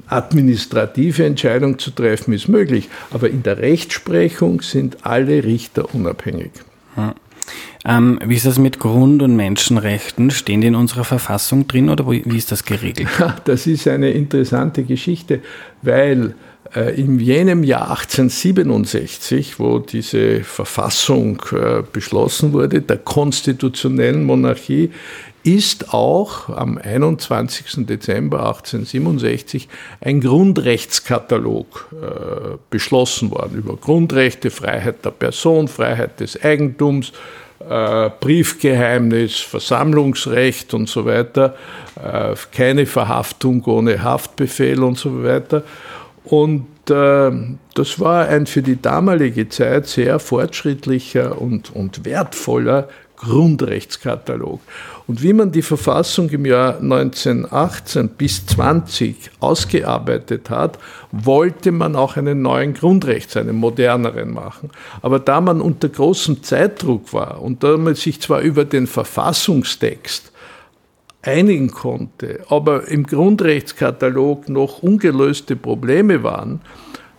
administrative 0.08 1.26
Entscheidung 1.26 1.78
zu 1.78 1.92
treffen, 1.92 2.34
ist 2.34 2.48
möglich. 2.48 2.90
Aber 3.12 3.30
in 3.30 3.44
der 3.44 3.60
Rechtsprechung 3.60 4.62
sind 4.62 5.06
alle 5.06 5.44
Richter 5.44 5.94
unabhängig. 5.94 6.52
Hm. 6.96 7.14
Ähm, 7.88 8.20
wie 8.26 8.36
ist 8.36 8.48
das 8.48 8.58
mit 8.58 8.80
Grund- 8.80 9.22
und 9.22 9.36
Menschenrechten? 9.36 10.32
Stehen 10.32 10.62
die 10.62 10.68
in 10.68 10.76
unserer 10.76 11.04
Verfassung 11.04 11.68
drin 11.68 11.90
oder 11.90 12.10
wie 12.10 12.38
ist 12.38 12.52
das 12.52 12.66
geregelt? 12.66 13.08
Das 13.46 13.68
ist 13.68 13.88
eine 13.88 14.10
interessante 14.10 14.84
Geschichte, 14.84 15.42
weil 15.84 16.30
äh, 16.30 16.34
in 16.74 17.20
jenem 17.20 17.64
Jahr 17.64 17.92
1867, 17.92 19.60
wo 19.60 19.80
diese 19.80 20.44
Verfassung 20.44 21.42
äh, 21.52 21.84
beschlossen 21.92 22.54
wurde, 22.54 22.82
der 22.82 22.98
konstitutionellen 22.98 24.24
Monarchie, 24.24 24.92
ist 25.44 25.94
auch 25.94 26.50
am 26.50 26.80
21. 26.80 27.86
Dezember 27.86 28.40
1867 28.48 29.70
ein 30.02 30.20
Grundrechtskatalog 30.20 31.88
äh, 31.94 32.58
beschlossen 32.72 33.30
worden 33.30 33.60
über 33.60 33.78
Grundrechte, 33.78 34.50
Freiheit 34.50 35.06
der 35.06 35.12
Person, 35.12 35.68
Freiheit 35.68 36.20
des 36.20 36.42
Eigentums, 36.44 37.14
Briefgeheimnis, 38.20 39.40
Versammlungsrecht 39.40 40.74
und 40.74 40.90
so 40.90 41.06
weiter, 41.06 41.56
keine 42.52 42.86
Verhaftung 42.86 43.64
ohne 43.64 44.04
Haftbefehl 44.04 44.84
und 44.84 44.98
so 45.00 45.24
weiter. 45.24 45.64
Und 46.26 46.68
äh, 46.90 47.32
das 47.76 48.00
war 48.00 48.28
ein 48.28 48.48
für 48.48 48.62
die 48.62 48.82
damalige 48.82 49.48
Zeit 49.50 49.88
sehr 49.88 50.20
fortschrittlicher 50.20 51.40
und, 51.40 51.76
und 51.76 52.06
wertvoller 52.06 52.88
Grundrechtskatalog. 53.18 54.60
Und 55.08 55.22
wie 55.22 55.34
man 55.34 55.52
die 55.52 55.62
Verfassung 55.62 56.30
im 56.30 56.46
Jahr 56.46 56.78
1918 56.80 58.10
bis 58.10 58.46
20 58.48 59.32
ausgearbeitet 59.40 60.50
hat, 60.50 60.80
wollte 61.12 61.72
man 61.72 61.96
auch 61.96 62.18
einen 62.18 62.42
neuen 62.42 62.74
Grundrechts, 62.74 63.38
einen 63.38 63.56
moderneren 63.56 64.34
machen. 64.34 64.72
Aber 65.02 65.20
da 65.20 65.42
man 65.42 65.62
unter 65.62 65.90
großem 65.90 66.44
Zeitdruck 66.44 67.14
war 67.14 67.42
und 67.42 67.64
da 67.64 67.78
man 67.78 67.96
sich 67.96 68.20
zwar 68.20 68.42
über 68.42 68.66
den 68.66 68.88
Verfassungstext 68.88 70.32
einigen 71.26 71.72
konnte, 71.72 72.42
aber 72.50 72.88
im 72.88 73.06
Grundrechtskatalog 73.06 74.50
noch 74.50 74.84
ungelöste 74.84 75.56
Probleme 75.56 76.24
waren, 76.24 76.62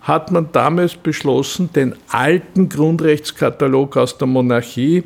hat 0.01 0.31
man 0.31 0.49
damals 0.53 0.95
beschlossen, 0.95 1.69
den 1.73 1.95
alten 2.09 2.69
Grundrechtskatalog 2.69 3.97
aus 3.97 4.17
der 4.17 4.27
Monarchie 4.27 5.03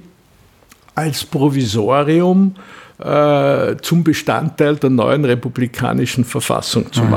als 0.94 1.26
Provisorium 1.26 2.56
äh, 3.00 3.76
zum 3.82 4.04
Bestandteil 4.04 4.76
der 4.76 4.92
neuen 4.92 5.26
republikanischen 5.26 6.24
Verfassung 6.24 6.92
zu 6.92 7.04
mhm. 7.04 7.12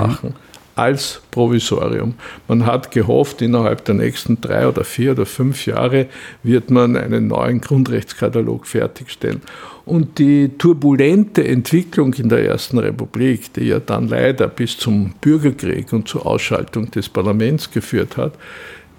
Als 0.76 1.22
Provisorium. 1.30 2.14
Man 2.48 2.66
hat 2.66 2.90
gehofft, 2.90 3.42
innerhalb 3.42 3.84
der 3.84 3.94
nächsten 3.94 4.40
drei 4.40 4.66
oder 4.66 4.82
vier 4.84 5.12
oder 5.12 5.24
fünf 5.24 5.66
Jahre 5.66 6.06
wird 6.42 6.70
man 6.70 6.96
einen 6.96 7.28
neuen 7.28 7.60
Grundrechtskatalog 7.60 8.66
fertigstellen. 8.66 9.40
Und 9.84 10.18
die 10.18 10.50
turbulente 10.58 11.46
Entwicklung 11.46 12.14
in 12.14 12.28
der 12.28 12.44
Ersten 12.44 12.78
Republik, 12.78 13.52
die 13.52 13.66
ja 13.66 13.78
dann 13.78 14.08
leider 14.08 14.48
bis 14.48 14.78
zum 14.78 15.14
Bürgerkrieg 15.20 15.92
und 15.92 16.08
zur 16.08 16.26
Ausschaltung 16.26 16.90
des 16.90 17.08
Parlaments 17.08 17.70
geführt 17.70 18.16
hat, 18.16 18.32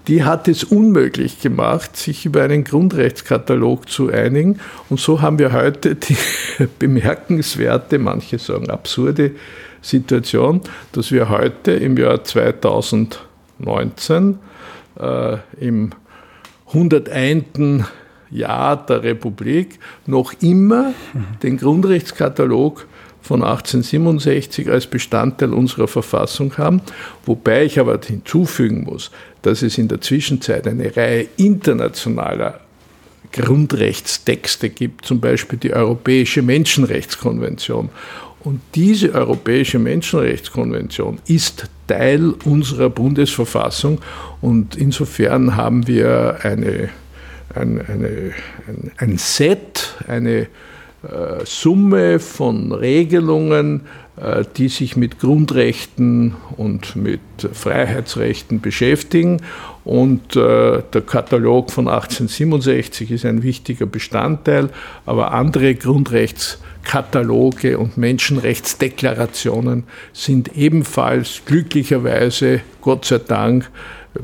die 0.08 0.22
hat 0.22 0.46
es 0.46 0.62
unmöglich 0.62 1.40
gemacht, 1.40 1.96
sich 1.96 2.26
über 2.26 2.42
einen 2.42 2.62
Grundrechtskatalog 2.62 3.88
zu 3.90 4.10
einigen. 4.10 4.60
Und 4.88 5.00
so 5.00 5.20
haben 5.20 5.38
wir 5.38 5.52
heute 5.52 5.96
die 5.96 6.16
bemerkenswerte, 6.78 7.98
manche 7.98 8.38
sagen 8.38 8.70
absurde 8.70 9.32
Situation, 9.80 10.60
dass 10.92 11.12
wir 11.12 11.28
heute 11.28 11.72
im 11.72 11.96
Jahr 11.96 12.24
2019 12.24 14.38
äh, 14.98 15.36
im 15.60 15.90
101. 16.68 17.84
Jahr 18.30 18.86
der 18.86 19.04
Republik 19.04 19.78
noch 20.06 20.32
immer 20.40 20.94
den 21.42 21.58
Grundrechtskatalog 21.58 22.86
von 23.22 23.42
1867 23.42 24.70
als 24.70 24.86
Bestandteil 24.86 25.52
unserer 25.52 25.88
Verfassung 25.88 26.56
haben, 26.58 26.80
wobei 27.24 27.64
ich 27.64 27.80
aber 27.80 27.98
hinzufügen 28.04 28.84
muss, 28.84 29.10
dass 29.42 29.62
es 29.62 29.78
in 29.78 29.88
der 29.88 30.00
Zwischenzeit 30.00 30.66
eine 30.66 30.96
Reihe 30.96 31.28
internationaler 31.36 32.60
Grundrechtstexte 33.32 34.70
gibt, 34.70 35.04
zum 35.04 35.20
Beispiel 35.20 35.58
die 35.58 35.72
Europäische 35.72 36.42
Menschenrechtskonvention. 36.42 37.90
Und 38.46 38.60
diese 38.76 39.12
Europäische 39.12 39.80
Menschenrechtskonvention 39.80 41.18
ist 41.26 41.68
Teil 41.88 42.32
unserer 42.44 42.90
Bundesverfassung 42.90 44.00
und 44.40 44.76
insofern 44.76 45.56
haben 45.56 45.88
wir 45.88 46.38
eine, 46.42 46.90
ein, 47.56 47.84
eine, 47.84 48.34
ein, 48.68 48.92
ein 48.98 49.18
Set, 49.18 49.96
eine 50.06 50.42
äh, 50.42 50.46
Summe 51.44 52.20
von 52.20 52.70
Regelungen, 52.70 53.80
die 54.56 54.68
sich 54.68 54.96
mit 54.96 55.18
Grundrechten 55.18 56.36
und 56.56 56.96
mit 56.96 57.20
Freiheitsrechten 57.52 58.62
beschäftigen. 58.62 59.42
Und 59.84 60.36
äh, 60.36 60.82
der 60.92 61.02
Katalog 61.02 61.70
von 61.70 61.86
1867 61.86 63.10
ist 63.10 63.26
ein 63.26 63.42
wichtiger 63.42 63.84
Bestandteil, 63.86 64.70
aber 65.04 65.32
andere 65.32 65.74
Grundrechtskataloge 65.74 67.76
und 67.78 67.98
Menschenrechtsdeklarationen 67.98 69.84
sind 70.12 70.56
ebenfalls 70.56 71.42
glücklicherweise, 71.44 72.62
Gott 72.80 73.04
sei 73.04 73.18
Dank, 73.18 73.70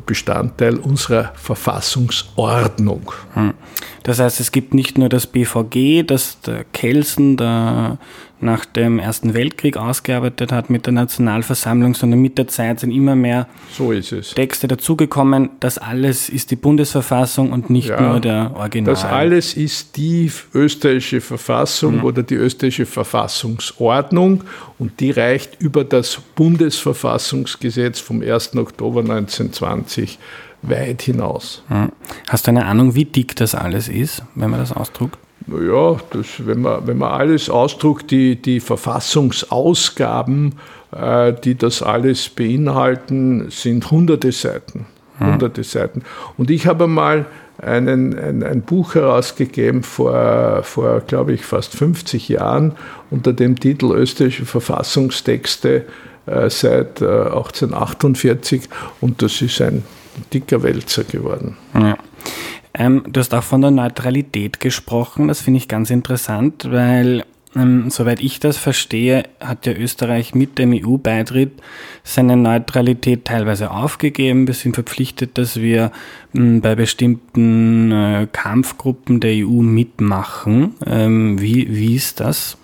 Bestandteil 0.06 0.78
unserer 0.78 1.32
Verfassungsordnung. 1.34 3.12
Hm. 3.34 3.54
Das 4.02 4.18
heißt, 4.18 4.40
es 4.40 4.52
gibt 4.52 4.74
nicht 4.74 4.98
nur 4.98 5.08
das 5.08 5.26
BVG, 5.26 6.04
das 6.06 6.40
der 6.40 6.64
Kelsen 6.64 7.36
der 7.36 7.98
nach 8.42 8.64
dem 8.64 8.98
Ersten 8.98 9.34
Weltkrieg 9.34 9.76
ausgearbeitet 9.76 10.52
hat 10.52 10.70
mit 10.70 10.86
der 10.86 10.92
Nationalversammlung, 10.92 11.94
sondern 11.94 12.20
mit 12.20 12.38
der 12.38 12.48
Zeit 12.48 12.80
sind 12.80 12.90
immer 12.90 13.14
mehr 13.14 13.46
so 13.72 13.92
Texte 14.34 14.68
dazugekommen. 14.68 15.50
Das 15.60 15.78
alles 15.78 16.28
ist 16.28 16.50
die 16.50 16.56
Bundesverfassung 16.56 17.52
und 17.52 17.70
nicht 17.70 17.88
ja, 17.88 18.00
nur 18.00 18.20
der 18.20 18.52
Original. 18.54 18.94
Das 18.94 19.04
alles 19.04 19.54
ist 19.54 19.96
die 19.96 20.30
österreichische 20.54 21.20
Verfassung 21.20 21.98
mhm. 21.98 22.04
oder 22.04 22.22
die 22.22 22.34
österreichische 22.34 22.86
Verfassungsordnung 22.86 24.44
und 24.78 25.00
die 25.00 25.10
reicht 25.10 25.60
über 25.60 25.84
das 25.84 26.18
Bundesverfassungsgesetz 26.34 28.00
vom 28.00 28.22
1. 28.22 28.56
Oktober 28.56 29.00
1920 29.00 30.18
weit 30.62 31.02
hinaus. 31.02 31.62
Mhm. 31.68 31.92
Hast 32.28 32.46
du 32.46 32.50
eine 32.50 32.66
Ahnung, 32.66 32.94
wie 32.94 33.04
dick 33.04 33.36
das 33.36 33.54
alles 33.54 33.88
ist, 33.88 34.22
wenn 34.34 34.50
man 34.50 34.60
das 34.60 34.72
ausdruckt? 34.72 35.18
Naja, 35.46 35.96
das, 36.10 36.26
wenn, 36.46 36.62
man, 36.62 36.86
wenn 36.86 36.98
man 36.98 37.12
alles 37.12 37.50
ausdruckt, 37.50 38.10
die, 38.10 38.36
die 38.40 38.60
Verfassungsausgaben, 38.60 40.54
äh, 40.92 41.32
die 41.32 41.54
das 41.56 41.82
alles 41.82 42.28
beinhalten, 42.28 43.50
sind 43.50 43.90
hunderte 43.90 44.32
Seiten. 44.32 44.86
Hm. 45.18 45.32
Hunderte 45.32 45.64
Seiten. 45.64 46.02
Und 46.36 46.50
ich 46.50 46.66
habe 46.66 46.86
mal 46.86 47.26
einen, 47.58 48.18
ein, 48.18 48.42
ein 48.42 48.62
Buch 48.62 48.94
herausgegeben 48.94 49.82
vor, 49.82 50.62
vor, 50.62 51.00
glaube 51.00 51.32
ich, 51.32 51.44
fast 51.44 51.76
50 51.76 52.28
Jahren 52.28 52.72
unter 53.10 53.32
dem 53.32 53.58
Titel 53.58 53.92
Österreichische 53.92 54.46
Verfassungstexte 54.46 55.86
äh, 56.26 56.50
seit 56.50 57.00
äh, 57.00 57.06
1848 57.06 58.68
und 59.00 59.22
das 59.22 59.40
ist 59.42 59.60
ein 59.60 59.84
dicker 60.32 60.62
Wälzer 60.62 61.04
geworden. 61.04 61.56
Ja. 61.74 61.96
Ähm, 62.74 63.04
du 63.08 63.20
hast 63.20 63.34
auch 63.34 63.42
von 63.42 63.60
der 63.60 63.70
Neutralität 63.70 64.60
gesprochen. 64.60 65.28
Das 65.28 65.40
finde 65.40 65.58
ich 65.58 65.68
ganz 65.68 65.90
interessant, 65.90 66.68
weil 66.70 67.24
ähm, 67.54 67.90
soweit 67.90 68.20
ich 68.20 68.40
das 68.40 68.56
verstehe, 68.56 69.24
hat 69.40 69.66
ja 69.66 69.74
Österreich 69.74 70.34
mit 70.34 70.58
dem 70.58 70.72
EU-Beitritt 70.72 71.52
seine 72.02 72.36
Neutralität 72.36 73.26
teilweise 73.26 73.70
aufgegeben. 73.70 74.46
Wir 74.46 74.54
sind 74.54 74.74
verpflichtet, 74.74 75.36
dass 75.36 75.60
wir 75.60 75.92
ähm, 76.34 76.62
bei 76.62 76.74
bestimmten 76.74 77.92
äh, 77.92 78.26
Kampfgruppen 78.32 79.20
der 79.20 79.46
EU 79.46 79.60
mitmachen. 79.60 80.74
Ähm, 80.86 81.40
wie, 81.40 81.74
wie 81.74 81.94
ist 81.94 82.20
das? 82.20 82.56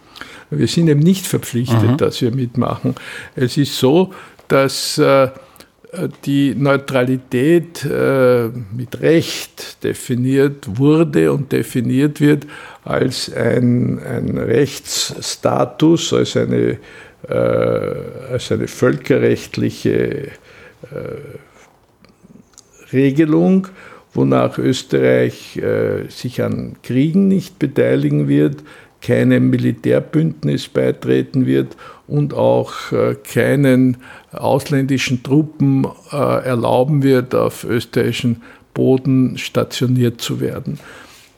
Wir 0.50 0.66
sind 0.66 0.88
eben 0.88 1.00
nicht 1.00 1.26
verpflichtet, 1.26 1.90
mhm. 1.90 1.96
dass 1.98 2.22
wir 2.22 2.34
mitmachen. 2.34 2.94
Es 3.36 3.58
ist 3.58 3.76
so, 3.76 4.14
dass 4.48 4.96
äh, 4.96 5.28
die 6.24 6.54
Neutralität 6.54 7.84
äh, 7.84 8.48
mit 8.76 9.00
Recht 9.00 9.82
definiert 9.82 10.78
wurde 10.78 11.32
und 11.32 11.50
definiert 11.50 12.20
wird 12.20 12.46
als 12.84 13.32
ein, 13.32 13.98
ein 14.00 14.36
Rechtsstatus, 14.36 16.12
als 16.12 16.36
eine, 16.36 16.78
äh, 17.26 17.34
als 17.34 18.52
eine 18.52 18.68
völkerrechtliche 18.68 20.28
äh, 20.28 20.30
Regelung, 22.92 23.68
wonach 24.12 24.58
Österreich 24.58 25.56
äh, 25.56 26.08
sich 26.08 26.42
an 26.42 26.76
Kriegen 26.82 27.28
nicht 27.28 27.58
beteiligen 27.58 28.28
wird, 28.28 28.62
keinem 29.00 29.50
Militärbündnis 29.50 30.68
beitreten 30.68 31.46
wird 31.46 31.76
und 32.06 32.34
auch 32.34 32.92
äh, 32.92 33.14
keinen 33.14 33.98
ausländischen 34.32 35.22
Truppen 35.22 35.86
äh, 36.12 36.16
erlauben 36.16 37.02
wird, 37.02 37.34
auf 37.34 37.64
österreichischen 37.64 38.42
Boden 38.74 39.38
stationiert 39.38 40.20
zu 40.20 40.40
werden. 40.40 40.78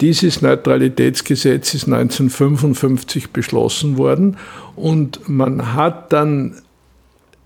Dieses 0.01 0.41
Neutralitätsgesetz 0.41 1.75
ist 1.75 1.85
1955 1.85 3.31
beschlossen 3.31 3.99
worden 3.99 4.39
und 4.75 5.29
man 5.29 5.75
hat 5.75 6.13
dann 6.13 6.63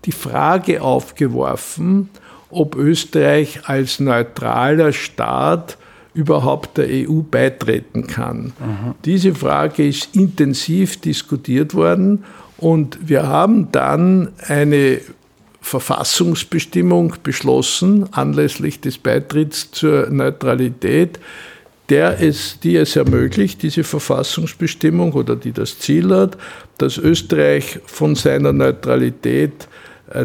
die 0.05 0.13
Frage 0.13 0.81
aufgeworfen, 0.81 2.09
ob 2.49 2.77
Österreich 2.77 3.67
als 3.67 3.99
neutraler 3.99 4.93
Staat 4.93 5.77
überhaupt 6.15 6.77
der 6.77 6.87
EU 6.89 7.21
beitreten 7.21 8.07
kann. 8.07 8.53
Aha. 8.59 8.95
Diese 9.05 9.35
Frage 9.35 9.87
ist 9.87 10.15
intensiv 10.15 10.99
diskutiert 11.01 11.75
worden 11.75 12.23
und 12.57 12.97
wir 13.01 13.27
haben 13.27 13.71
dann 13.71 14.29
eine 14.47 15.01
Verfassungsbestimmung 15.61 17.15
beschlossen, 17.23 18.07
anlässlich 18.13 18.79
des 18.79 18.97
Beitritts 18.97 19.71
zur 19.71 20.09
Neutralität, 20.09 21.19
der 21.89 22.21
es, 22.21 22.59
die 22.59 22.75
es 22.77 22.95
ermöglicht, 22.95 23.61
diese 23.61 23.83
Verfassungsbestimmung 23.83 25.13
oder 25.13 25.35
die 25.35 25.51
das 25.51 25.79
Ziel 25.79 26.15
hat, 26.15 26.37
dass 26.77 26.97
Österreich 26.97 27.79
von 27.85 28.15
seiner 28.15 28.53
Neutralität 28.53 29.67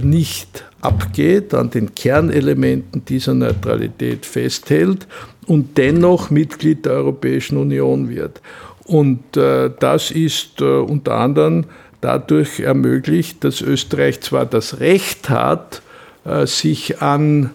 nicht 0.02 0.64
abgeht, 0.80 1.54
an 1.54 1.70
den 1.70 1.94
Kernelementen 1.94 3.04
dieser 3.04 3.34
Neutralität 3.34 4.26
festhält 4.26 5.06
und 5.46 5.78
dennoch 5.78 6.30
Mitglied 6.30 6.86
der 6.86 6.92
Europäischen 6.92 7.56
Union 7.56 8.08
wird. 8.08 8.40
Und 8.84 9.36
äh, 9.36 9.70
das 9.78 10.10
ist 10.10 10.60
äh, 10.60 10.64
unter 10.64 11.14
anderem 11.14 11.64
dadurch 12.00 12.60
ermöglicht, 12.60 13.44
dass 13.44 13.60
Österreich 13.60 14.20
zwar 14.20 14.46
das 14.46 14.80
Recht 14.80 15.28
hat, 15.30 15.82
äh, 16.24 16.46
sich 16.46 17.00
an 17.00 17.50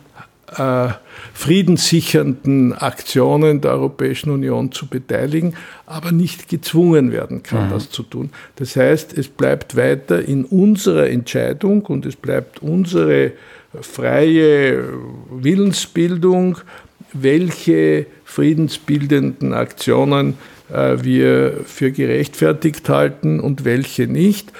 äh, 0.57 0.89
friedenssichernden 1.33 2.73
Aktionen 2.73 3.61
der 3.61 3.71
Europäischen 3.71 4.31
Union 4.31 4.71
zu 4.71 4.87
beteiligen, 4.87 5.55
aber 5.85 6.11
nicht 6.11 6.49
gezwungen 6.49 7.11
werden 7.11 7.43
kann, 7.43 7.67
mhm. 7.67 7.71
das 7.71 7.89
zu 7.89 8.03
tun. 8.03 8.29
Das 8.55 8.75
heißt, 8.75 9.17
es 9.17 9.27
bleibt 9.27 9.75
weiter 9.75 10.23
in 10.23 10.45
unserer 10.45 11.09
Entscheidung 11.09 11.85
und 11.85 12.05
es 12.05 12.15
bleibt 12.15 12.61
unsere 12.61 13.33
freie 13.81 14.83
Willensbildung, 15.29 16.57
welche 17.13 18.05
friedensbildenden 18.23 19.53
Aktionen 19.53 20.35
äh, 20.71 20.97
wir 21.03 21.61
für 21.65 21.91
gerechtfertigt 21.91 22.87
halten 22.89 23.39
und 23.39 23.65
welche 23.65 24.07
nicht. 24.07 24.51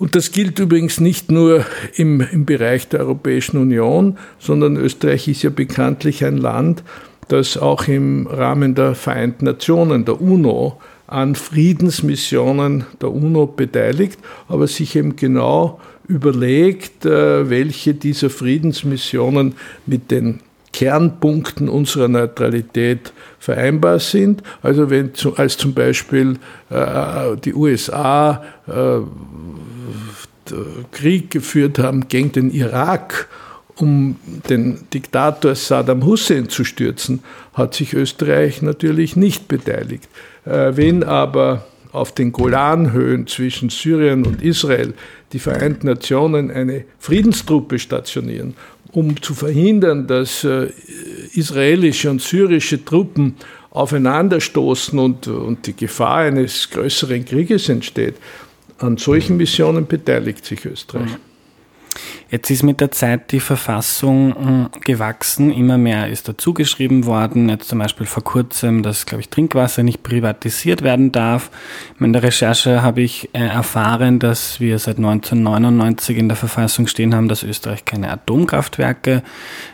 Und 0.00 0.16
das 0.16 0.32
gilt 0.32 0.58
übrigens 0.58 0.98
nicht 0.98 1.30
nur 1.30 1.66
im, 1.94 2.22
im 2.22 2.46
Bereich 2.46 2.88
der 2.88 3.00
Europäischen 3.00 3.58
Union, 3.58 4.16
sondern 4.38 4.78
Österreich 4.78 5.28
ist 5.28 5.42
ja 5.42 5.50
bekanntlich 5.50 6.24
ein 6.24 6.38
Land, 6.38 6.82
das 7.28 7.58
auch 7.58 7.86
im 7.86 8.26
Rahmen 8.26 8.74
der 8.74 8.94
Vereinten 8.94 9.44
Nationen, 9.44 10.06
der 10.06 10.18
UNO, 10.18 10.80
an 11.06 11.34
Friedensmissionen 11.34 12.86
der 13.02 13.12
UNO 13.12 13.46
beteiligt, 13.46 14.18
aber 14.48 14.66
sich 14.68 14.96
eben 14.96 15.16
genau 15.16 15.78
überlegt, 16.08 17.04
äh, 17.04 17.50
welche 17.50 17.92
dieser 17.92 18.30
Friedensmissionen 18.30 19.54
mit 19.84 20.10
den 20.10 20.40
Kernpunkten 20.80 21.68
unserer 21.68 22.08
Neutralität 22.08 23.12
vereinbar 23.38 23.98
sind. 23.98 24.42
Also 24.62 24.88
wenn 24.88 25.10
als 25.36 25.58
zum 25.58 25.74
Beispiel 25.74 26.38
äh, 26.70 27.36
die 27.44 27.52
USA 27.52 28.42
äh, 28.66 29.00
Krieg 30.90 31.30
geführt 31.30 31.78
haben 31.78 32.08
gegen 32.08 32.32
den 32.32 32.50
Irak, 32.50 33.28
um 33.76 34.16
den 34.48 34.78
Diktator 34.94 35.54
Saddam 35.54 36.06
Hussein 36.06 36.48
zu 36.48 36.64
stürzen, 36.64 37.22
hat 37.52 37.74
sich 37.74 37.92
Österreich 37.92 38.62
natürlich 38.62 39.16
nicht 39.16 39.48
beteiligt. 39.48 40.08
Äh, 40.46 40.78
wenn 40.78 41.04
aber 41.04 41.66
auf 41.92 42.14
den 42.14 42.32
Golanhöhen 42.32 43.26
zwischen 43.26 43.68
Syrien 43.68 44.24
und 44.24 44.40
Israel 44.40 44.94
die 45.34 45.40
Vereinten 45.40 45.88
Nationen 45.88 46.50
eine 46.50 46.84
Friedenstruppe 46.98 47.78
stationieren, 47.78 48.54
um 48.92 49.20
zu 49.20 49.34
verhindern, 49.34 50.06
dass 50.06 50.44
äh, 50.44 50.68
israelische 51.34 52.10
und 52.10 52.20
syrische 52.20 52.84
Truppen 52.84 53.36
aufeinanderstoßen 53.70 54.98
und, 54.98 55.28
und 55.28 55.66
die 55.66 55.76
Gefahr 55.76 56.18
eines 56.18 56.70
größeren 56.70 57.24
Krieges 57.24 57.68
entsteht, 57.68 58.16
an 58.78 58.96
solchen 58.96 59.36
Missionen 59.36 59.86
beteiligt 59.86 60.44
sich 60.44 60.64
Österreich. 60.64 61.10
Jetzt 62.30 62.50
ist 62.50 62.62
mit 62.62 62.80
der 62.80 62.90
Zeit 62.90 63.32
die 63.32 63.40
Verfassung 63.40 64.34
hm, 64.34 64.68
gewachsen, 64.82 65.50
immer 65.52 65.78
mehr 65.78 66.08
ist 66.08 66.28
dazugeschrieben 66.28 67.06
worden. 67.06 67.48
Jetzt 67.48 67.68
zum 67.68 67.78
Beispiel 67.78 68.06
vor 68.06 68.22
kurzem, 68.22 68.82
dass, 68.82 69.06
glaube 69.06 69.22
ich, 69.22 69.30
Trinkwasser 69.30 69.82
nicht 69.82 70.02
privatisiert 70.02 70.82
werden 70.82 71.12
darf. 71.12 71.50
In 71.98 72.12
der 72.12 72.22
Recherche 72.22 72.82
habe 72.82 73.00
ich 73.00 73.30
äh, 73.32 73.46
erfahren, 73.46 74.18
dass 74.18 74.60
wir 74.60 74.78
seit 74.78 74.98
1999 74.98 76.18
in 76.18 76.28
der 76.28 76.36
Verfassung 76.36 76.86
stehen 76.86 77.14
haben, 77.14 77.28
dass 77.28 77.42
Österreich 77.42 77.84
keine 77.84 78.10
Atomkraftwerke 78.10 79.22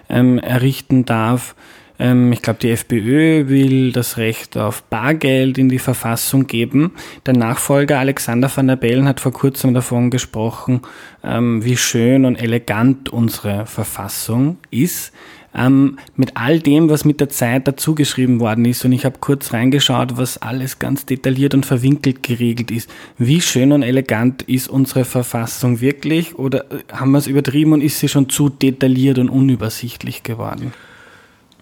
ähm, 0.09 0.39
errichten 0.39 1.05
darf. 1.05 1.56
Ähm, 1.99 2.33
ich 2.33 2.43
glaube, 2.43 2.59
die 2.61 2.71
FPÖ 2.71 3.49
will 3.49 3.93
das 3.93 4.17
Recht 4.17 4.57
auf 4.57 4.83
Bargeld 4.85 5.59
in 5.59 5.69
die 5.69 5.79
Verfassung 5.79 6.47
geben. 6.47 6.93
Der 7.25 7.35
Nachfolger 7.35 7.99
Alexander 7.99 8.51
van 8.55 8.69
der 8.69 8.77
Bellen 8.77 9.09
hat 9.09 9.21
vor 9.21 9.33
kurzem 9.33 9.75
davon 9.75 10.11
gesprochen, 10.11 10.83
ähm, 11.25 11.65
wie 11.65 11.77
schön 11.77 12.25
und 12.25 12.37
elegant 12.37 13.09
unsere 13.09 13.67
Verfassung 13.67 14.59
ist. 14.71 15.13
Ähm, 15.59 15.99
mit 16.17 16.33
all 16.35 16.61
dem, 16.61 16.91
was 16.91 17.07
mit 17.07 17.19
der 17.19 17.31
Zeit 17.31 17.67
dazugeschrieben 17.67 18.41
worden 18.41 18.67
ist. 18.67 18.85
Und 18.85 18.93
ich 18.93 19.07
habe 19.07 19.17
kurz 19.21 19.55
reingeschaut, 19.55 20.19
was 20.19 20.37
alles 20.37 20.79
ganz 20.79 21.07
detailliert 21.07 21.55
und 21.55 21.65
verwinkelt 21.65 22.23
geregelt 22.23 22.71
ist. 22.71 22.91
Wie 23.17 23.41
schön 23.41 23.73
und 23.73 23.83
elegant 23.83 24.43
ist 24.43 24.69
unsere 24.69 25.07
Verfassung 25.07 25.81
wirklich? 25.81 26.39
Oder 26.39 26.71
äh, 26.71 26.81
haben 26.93 27.13
wir 27.13 27.19
es 27.19 27.27
übertrieben 27.27 27.73
und 27.73 27.81
ist 27.81 28.01
sie 28.01 28.09
schon 28.09 28.29
zu 28.29 28.51
detailliert 28.51 29.19
und 29.19 29.31
unübersichtlich 29.31 30.23
geworden? 30.23 30.75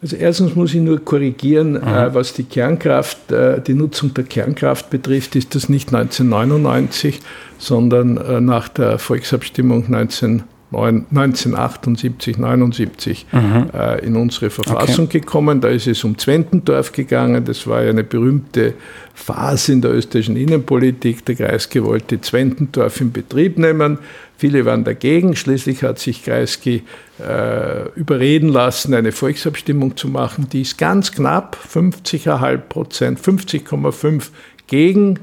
Also 0.05 0.17
erstens 0.17 0.55
muss 0.55 0.75
ich 0.75 0.83
nur 0.83 1.03
korrigieren, 1.03 1.77
äh, 1.77 2.13
was 2.13 2.35
die 2.35 2.45
Kernkraft, 2.45 3.33
äh, 3.33 3.63
die 3.63 3.73
Nutzung 3.73 4.13
der 4.13 4.25
Kernkraft 4.25 4.91
betrifft, 4.91 5.35
ist 5.35 5.55
das 5.55 5.71
nicht 5.71 5.95
1999, 5.95 7.21
sondern 7.57 8.19
äh, 8.19 8.39
nach 8.39 8.69
der 8.69 8.99
Volksabstimmung 8.99 9.87
19, 9.89 10.43
1978, 10.73 12.37
79 12.37 13.27
mhm. 13.33 13.71
Äh, 13.73 14.05
in 14.05 14.17
unsere 14.17 14.51
Verfassung 14.51 15.07
okay. 15.07 15.21
gekommen. 15.21 15.63
Da 15.63 15.69
ist 15.69 15.87
es 15.87 16.05
um 16.05 16.19
Zwentendorf 16.19 16.93
gegangen. 16.93 17.43
Das 17.47 17.67
war 17.67 17.83
ja 17.83 17.89
eine 17.89 18.05
berühmte 18.05 18.75
Phase 19.15 19.73
in 19.73 19.81
der 19.81 19.95
österreichischen 19.95 20.37
Innenpolitik. 20.37 21.25
Der 21.25 21.37
Kreisky 21.37 21.83
wollte 21.83 22.21
Zwentendorf 22.21 23.01
in 23.01 23.11
Betrieb 23.11 23.57
nehmen. 23.57 23.97
Viele 24.37 24.65
waren 24.65 24.85
dagegen. 24.85 25.37
Schließlich 25.37 25.83
hat 25.83 25.99
sich 25.99 26.25
Kreisky 26.25 26.83
äh, 27.21 27.89
überreden 27.95 28.49
lassen, 28.49 28.95
eine 28.95 29.13
Volksabstimmung 29.13 29.97
zu 29.97 30.09
machen. 30.09 30.49
Die 30.51 30.63
ist 30.63 30.77
ganz 30.77 31.13
knapp, 31.13 31.57
50,5 31.73 32.57
Prozent, 32.59 33.21
50,5 33.21 34.31
gegen 34.67 35.21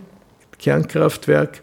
Kernkraftwerk, 0.60 1.62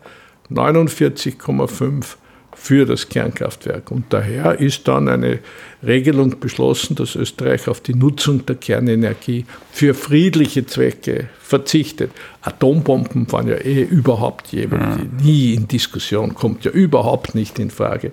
49,5 0.50 2.16
für 2.60 2.84
das 2.84 3.08
Kernkraftwerk. 3.08 3.90
Und 3.90 4.06
daher 4.10 4.58
ist 4.58 4.88
dann 4.88 5.08
eine 5.08 5.38
Regelung 5.86 6.40
beschlossen, 6.40 6.96
dass 6.96 7.14
Österreich 7.14 7.68
auf 7.68 7.80
die 7.80 7.94
Nutzung 7.94 8.44
der 8.44 8.56
Kernenergie 8.56 9.46
für 9.70 9.94
friedliche 9.94 10.66
Zwecke 10.66 11.28
verzichtet. 11.40 12.10
Atombomben 12.42 13.30
waren 13.32 13.48
ja 13.48 13.54
eh 13.54 13.82
überhaupt 13.84 14.52
nie 14.52 15.54
in 15.54 15.68
Diskussion, 15.68 16.34
kommt 16.34 16.64
ja 16.64 16.72
überhaupt 16.72 17.34
nicht 17.34 17.58
in 17.58 17.70
Frage. 17.70 18.12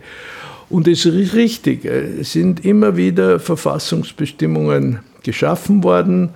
Und 0.70 0.88
es 0.88 1.06
ist 1.06 1.34
richtig, 1.34 1.86
es 1.86 2.32
sind 2.32 2.64
immer 2.64 2.96
wieder 2.96 3.40
Verfassungsbestimmungen 3.40 5.00
geschaffen 5.24 5.84
worden 5.84 6.30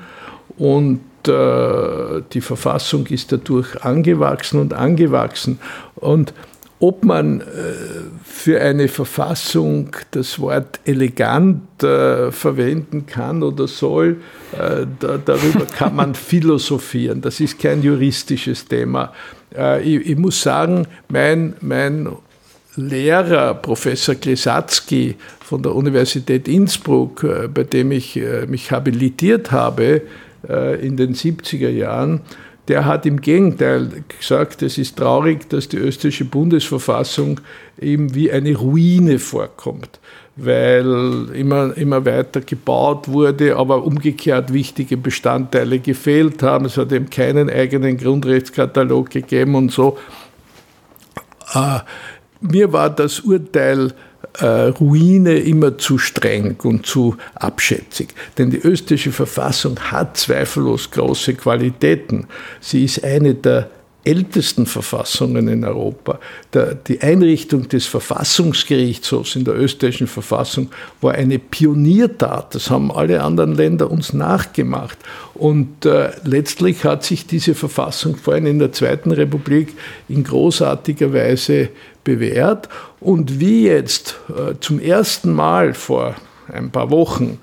und 0.57 0.99
äh, 1.27 2.21
die 2.33 2.41
Verfassung 2.41 3.05
ist 3.07 3.31
dadurch 3.31 3.83
angewachsen 3.83 4.59
und 4.59 4.73
angewachsen. 4.73 5.59
Und 5.95 6.33
ob 6.79 7.03
man 7.03 7.41
äh, 7.41 7.43
für 8.23 8.61
eine 8.61 8.87
Verfassung 8.87 9.89
das 10.11 10.39
Wort 10.39 10.79
elegant 10.85 11.83
äh, 11.83 12.31
verwenden 12.31 13.05
kann 13.05 13.43
oder 13.43 13.67
soll, 13.67 14.17
äh, 14.53 14.85
da, 14.99 15.17
darüber 15.17 15.65
kann 15.65 15.95
man 15.95 16.15
philosophieren. 16.15 17.21
Das 17.21 17.41
ist 17.41 17.59
kein 17.59 17.83
juristisches 17.83 18.65
Thema. 18.65 19.13
Ich, 19.83 20.15
muss 20.15 20.43
sagen, 20.43 20.85
mein, 21.07 21.55
mein 21.59 22.07
Lehrer, 22.75 23.55
Professor 23.55 24.13
Klesatzky 24.13 25.15
von 25.43 25.63
der 25.63 25.73
Universität 25.73 26.47
Innsbruck, 26.47 27.25
bei 27.51 27.63
dem 27.63 27.91
ich 27.91 28.21
mich 28.47 28.71
habilitiert 28.71 29.51
habe 29.51 30.03
in 30.47 30.97
den 30.97 31.15
70er 31.15 31.69
Jahren, 31.69 32.21
der 32.69 32.85
hat 32.85 33.05
im 33.07 33.19
Gegenteil 33.19 33.89
gesagt, 34.19 34.61
es 34.61 34.77
ist 34.77 34.97
traurig, 34.97 35.49
dass 35.49 35.67
die 35.67 35.77
österreichische 35.77 36.25
Bundesverfassung 36.25 37.41
eben 37.81 38.13
wie 38.13 38.31
eine 38.31 38.55
Ruine 38.55 39.17
vorkommt, 39.17 39.99
weil 40.35 41.29
immer, 41.33 41.75
immer 41.75 42.05
weiter 42.05 42.41
gebaut 42.41 43.07
wurde, 43.07 43.57
aber 43.57 43.83
umgekehrt 43.83 44.53
wichtige 44.53 44.97
Bestandteile 44.97 45.79
gefehlt 45.79 46.43
haben. 46.43 46.65
Es 46.65 46.77
hat 46.77 46.91
eben 46.91 47.09
keinen 47.09 47.49
eigenen 47.49 47.97
Grundrechtskatalog 47.97 49.09
gegeben 49.09 49.55
und 49.55 49.71
so. 49.71 49.97
Äh, 51.55 51.79
mir 52.41 52.71
war 52.71 52.91
das 52.91 53.19
Urteil 53.21 53.93
Ruine 54.43 55.37
immer 55.39 55.77
zu 55.77 55.97
streng 55.97 56.55
und 56.63 56.85
zu 56.85 57.15
abschätzig. 57.35 58.09
Denn 58.37 58.49
die 58.51 58.59
österreichische 58.59 59.11
Verfassung 59.11 59.79
hat 59.79 60.17
zweifellos 60.17 60.91
große 60.91 61.33
Qualitäten. 61.33 62.27
Sie 62.61 62.85
ist 62.85 63.03
eine 63.03 63.35
der 63.35 63.69
ältesten 64.03 64.65
Verfassungen 64.65 65.47
in 65.49 65.65
Europa. 65.65 66.19
Der, 66.53 66.73
die 66.73 67.01
Einrichtung 67.01 67.67
des 67.67 67.85
Verfassungsgerichtshofs 67.85 69.35
in 69.35 69.43
der 69.43 69.55
österreichischen 69.55 70.07
Verfassung 70.07 70.69
war 71.01 71.13
eine 71.13 71.37
Pioniertat. 71.37 72.55
Das 72.55 72.69
haben 72.69 72.91
alle 72.91 73.21
anderen 73.21 73.55
Länder 73.55 73.91
uns 73.91 74.13
nachgemacht. 74.13 74.97
Und 75.35 75.85
äh, 75.85 76.11
letztlich 76.23 76.85
hat 76.85 77.03
sich 77.03 77.27
diese 77.27 77.55
Verfassung 77.55 78.15
vor 78.15 78.33
allem 78.33 78.47
in 78.47 78.59
der 78.59 78.71
Zweiten 78.71 79.11
Republik 79.11 79.75
in 80.07 80.23
großartiger 80.23 81.13
Weise 81.13 81.69
bewährt. 82.09 82.69
Und 82.99 83.39
wie 83.39 83.65
jetzt 83.65 84.15
äh, 84.29 84.55
zum 84.59 84.79
ersten 84.79 85.31
Mal 85.33 85.73
vor 85.73 86.15
ein 86.51 86.71
paar 86.71 86.89
Wochen 86.89 87.39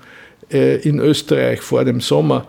äh, 0.51 0.77
in 0.81 0.99
Österreich 0.99 1.61
vor 1.61 1.85
dem 1.85 2.01
Sommer 2.01 2.45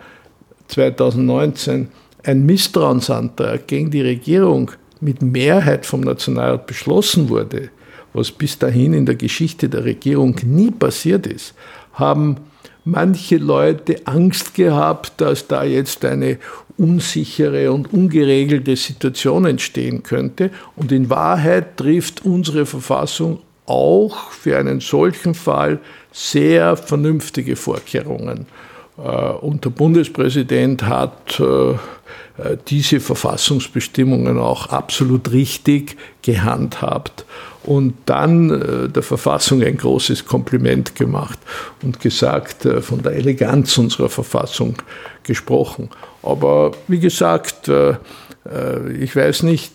2019 0.68 1.88
ein 2.24 2.44
Misstrauensantrag 2.44 3.66
gegen 3.66 3.90
die 3.90 4.02
Regierung 4.02 4.72
mit 5.00 5.22
Mehrheit 5.22 5.87
vom 5.87 6.00
Nationalrat 6.00 6.66
beschlossen 6.66 7.28
wurde, 7.28 7.70
was 8.12 8.33
bis 8.33 8.59
dahin 8.59 8.94
in 8.94 9.07
der 9.07 9.14
Geschichte 9.14 9.68
der 9.68 9.85
Regierung 9.85 10.35
nie 10.42 10.72
passiert 10.72 11.26
ist, 11.26 11.54
haben 11.92 12.37
manche 12.90 13.37
Leute 13.37 14.07
Angst 14.07 14.55
gehabt, 14.55 15.20
dass 15.20 15.46
da 15.46 15.64
jetzt 15.64 16.05
eine 16.05 16.38
unsichere 16.77 17.72
und 17.72 17.92
ungeregelte 17.92 18.77
Situation 18.77 19.44
entstehen 19.44 20.03
könnte. 20.03 20.51
Und 20.77 20.92
in 20.92 21.11
Wahrheit 21.11 21.77
trifft 21.77 22.24
unsere 22.24 22.66
Verfassung 22.66 23.40
auch 23.66 24.31
für 24.31 24.57
einen 24.57 24.81
solchen 24.81 25.35
Fall 25.35 25.81
sehr 26.12 26.77
vernünftige 26.77 27.57
Vorkehrungen. 27.57 28.46
Äh, 28.96 29.01
und 29.01 29.64
der 29.64 29.70
Bundespräsident 29.70 30.85
hat 30.85 31.40
äh, 31.40 31.74
diese 32.68 33.01
Verfassungsbestimmungen 33.01 34.38
auch 34.38 34.68
absolut 34.68 35.33
richtig 35.33 35.96
gehandhabt 36.22 37.24
und 37.68 37.92
dann 38.07 38.50
äh, 38.50 38.88
der 38.88 39.02
Verfassung 39.02 39.62
ein 39.62 39.76
großes 39.76 40.24
Kompliment 40.24 40.94
gemacht 40.94 41.38
und 41.83 42.00
gesagt, 42.00 42.64
äh, 42.64 42.81
von 42.81 43.02
der 43.02 43.12
Eleganz 43.12 43.76
unserer 43.76 44.09
Verfassung 44.09 44.76
gesprochen. 45.22 45.90
Aber 46.22 46.72
wie 46.87 46.98
gesagt, 46.98 47.68
äh, 47.68 47.96
ich 48.98 49.14
weiß 49.14 49.42
nicht, 49.42 49.74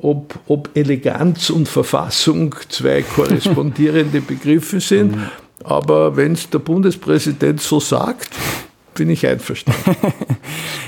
ob, 0.00 0.38
ob 0.46 0.70
Eleganz 0.74 1.50
und 1.50 1.68
Verfassung 1.68 2.54
zwei 2.68 3.02
korrespondierende 3.16 4.20
Begriffe 4.20 4.78
sind, 4.78 5.16
mhm. 5.16 5.26
aber 5.64 6.16
wenn 6.16 6.34
es 6.34 6.48
der 6.50 6.60
Bundespräsident 6.60 7.60
so 7.60 7.80
sagt, 7.80 8.30
bin 8.94 9.10
ich 9.10 9.26
einverstanden. 9.26 9.96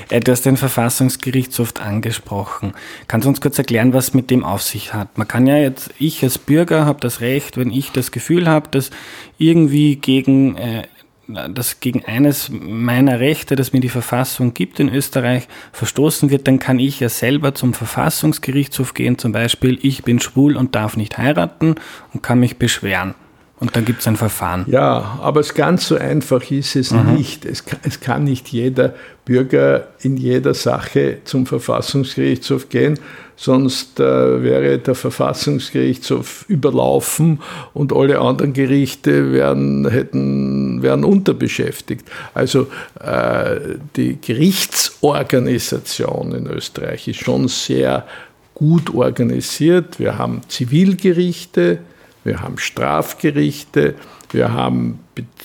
du 0.09 0.31
hast 0.31 0.45
den 0.45 0.57
Verfassungsgerichtshof 0.57 1.73
angesprochen. 1.79 2.73
Kannst 3.07 3.25
du 3.25 3.29
uns 3.29 3.41
kurz 3.41 3.57
erklären, 3.57 3.93
was 3.93 4.13
mit 4.13 4.29
dem 4.29 4.43
auf 4.43 4.61
sich 4.61 4.93
hat? 4.93 5.17
Man 5.17 5.27
kann 5.27 5.47
ja 5.47 5.57
jetzt, 5.57 5.91
ich 5.99 6.23
als 6.23 6.37
Bürger 6.37 6.85
habe 6.85 6.99
das 6.99 7.21
Recht, 7.21 7.57
wenn 7.57 7.71
ich 7.71 7.91
das 7.91 8.11
Gefühl 8.11 8.47
habe, 8.47 8.69
dass 8.69 8.91
irgendwie 9.37 9.95
gegen, 9.95 10.57
äh, 10.57 10.83
dass 11.27 11.79
gegen 11.79 12.05
eines 12.05 12.49
meiner 12.49 13.19
Rechte, 13.19 13.55
das 13.55 13.73
mir 13.73 13.79
die 13.79 13.89
Verfassung 13.89 14.53
gibt 14.53 14.79
in 14.79 14.89
Österreich, 14.89 15.47
verstoßen 15.71 16.29
wird, 16.29 16.47
dann 16.47 16.59
kann 16.59 16.77
ich 16.77 16.99
ja 16.99 17.09
selber 17.09 17.55
zum 17.55 17.73
Verfassungsgerichtshof 17.73 18.93
gehen, 18.93 19.17
zum 19.17 19.31
Beispiel, 19.31 19.79
ich 19.81 20.03
bin 20.03 20.19
schwul 20.19 20.55
und 20.55 20.75
darf 20.75 20.97
nicht 20.97 21.17
heiraten 21.17 21.75
und 22.13 22.21
kann 22.21 22.39
mich 22.39 22.57
beschweren. 22.57 23.15
Und 23.57 23.73
dann 23.75 23.85
gibt 23.85 24.01
es 24.01 24.07
ein 24.07 24.17
Verfahren. 24.17 24.65
Ja, 24.67 25.17
aber 25.21 25.39
es 25.39 25.53
ganz 25.53 25.87
so 25.87 25.95
einfach 25.95 26.51
ist 26.51 26.75
es 26.75 26.91
mhm. 26.91 27.13
nicht. 27.13 27.45
Es 27.45 27.65
kann, 27.65 27.79
es 27.83 28.01
kann 28.01 28.25
nicht 28.25 28.49
jeder 28.49 28.93
Bürger 29.23 29.87
in 30.01 30.17
jeder 30.17 30.53
Sache 30.53 31.19
zum 31.23 31.45
Verfassungsgerichtshof 31.45 32.67
gehen, 32.67 32.99
sonst 33.37 33.97
äh, 33.99 34.43
wäre 34.43 34.77
der 34.77 34.93
Verfassungsgerichtshof 34.93 36.43
überlaufen 36.49 37.39
und 37.73 37.93
alle 37.93 38.19
anderen 38.19 38.51
Gerichte 38.51 39.31
wären, 39.31 39.89
hätten, 39.89 40.81
wären 40.81 41.05
unterbeschäftigt. 41.05 42.05
Also 42.33 42.67
äh, 42.99 43.77
die 43.95 44.19
Gerichtsorganisation 44.19 46.33
in 46.33 46.47
Österreich 46.47 47.07
ist 47.07 47.21
schon 47.21 47.47
sehr 47.47 48.05
gut 48.53 48.93
organisiert. 48.93 49.97
Wir 49.99 50.17
haben 50.17 50.41
Zivilgerichte, 50.49 51.79
wir 52.25 52.41
haben 52.41 52.57
Strafgerichte, 52.57 53.93
wir 54.31 54.51
haben 54.51 54.99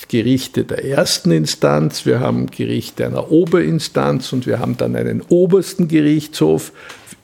Gerichte 0.09 0.65
der 0.65 0.85
ersten 0.85 1.31
Instanz, 1.31 2.07
wir 2.07 2.21
haben 2.21 2.47
Gerichte 2.47 3.07
einer 3.07 3.31
Oberinstanz 3.31 4.33
und 4.33 4.47
wir 4.47 4.59
haben 4.59 4.77
dann 4.77 4.97
einen 4.97 5.21
obersten 5.29 5.87
Gerichtshof 5.87 6.73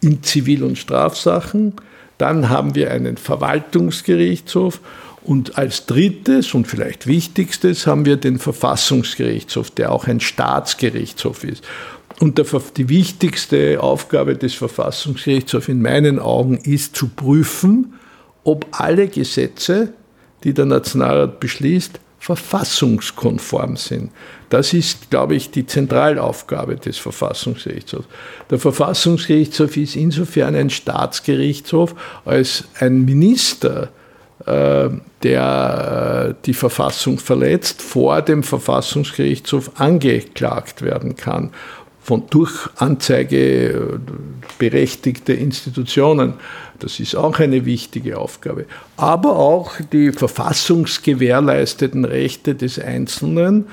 in 0.01 0.23
Zivil- 0.23 0.62
und 0.62 0.77
Strafsachen. 0.77 1.73
Dann 2.19 2.51
haben 2.51 2.75
wir 2.75 2.90
einen 2.90 3.16
Verwaltungsgerichtshof 3.16 4.81
und 5.25 5.59
als 5.59 5.87
drittes 5.87 6.55
und 6.55 6.66
vielleicht 6.69 7.07
wichtigstes 7.07 7.87
haben 7.87 8.05
wir 8.05 8.16
den 8.16 8.38
Verfassungsgerichtshof, 8.38 9.71
der 9.71 9.90
auch 9.90 10.07
ein 10.07 10.21
Staatsgerichtshof 10.21 11.45
ist. 11.45 11.64
Und 12.21 12.40
die 12.77 12.88
wichtigste 12.88 13.83
Aufgabe 13.83 14.37
des 14.37 14.55
Verfassungsgerichtshofs 14.55 15.69
in 15.69 15.83
meinen 15.83 16.19
Augen 16.19 16.59
ist 16.59 16.95
zu 16.95 17.09
prüfen, 17.09 17.95
ob 18.47 18.67
alle 18.71 19.09
Gesetze, 19.09 19.93
die 20.45 20.55
der 20.55 20.67
Nationalrat 20.67 21.41
beschließt, 21.41 21.99
verfassungskonform 22.21 23.77
sind. 23.77 24.11
Das 24.49 24.73
ist, 24.73 25.11
glaube 25.11 25.35
ich, 25.35 25.51
die 25.51 25.67
Zentralaufgabe 25.67 26.77
des 26.77 26.99
Verfassungsgerichtshofs. 26.99 28.07
Der 28.51 28.59
Verfassungsgerichtshof 28.59 29.77
ist 29.77 29.97
insofern 29.97 30.55
ein 30.55 30.71
Staatsgerichtshof, 30.71 31.95
als 32.25 32.65
ein 32.79 33.05
Minister, 33.05 33.91
äh, 34.45 34.91
der 35.23 36.29
äh, 36.31 36.35
die 36.45 36.55
Verfassung 36.55 37.19
verletzt, 37.19 37.83
vor 37.83 38.23
dem 38.23 38.45
Verfassungsgerichtshof 38.45 39.73
angeklagt 39.81 40.83
werden 40.83 41.17
kann 41.17 41.51
von 42.07 42.23
durch 42.31 42.53
Anzeige 42.77 43.99
berechtigte 44.61 45.33
Institutionen. 45.33 46.35
Das 46.79 47.01
ist 47.01 47.16
auch 47.16 47.40
eine 47.40 47.64
wichtige 47.64 48.16
Aufgabe. 48.16 48.66
Aber 48.97 49.37
auch 49.37 49.73
die 49.92 50.12
verfassungsgewährleisteten 50.12 52.05
Rechte 52.05 52.55
des 52.55 52.79
Einzelnen 52.79 53.64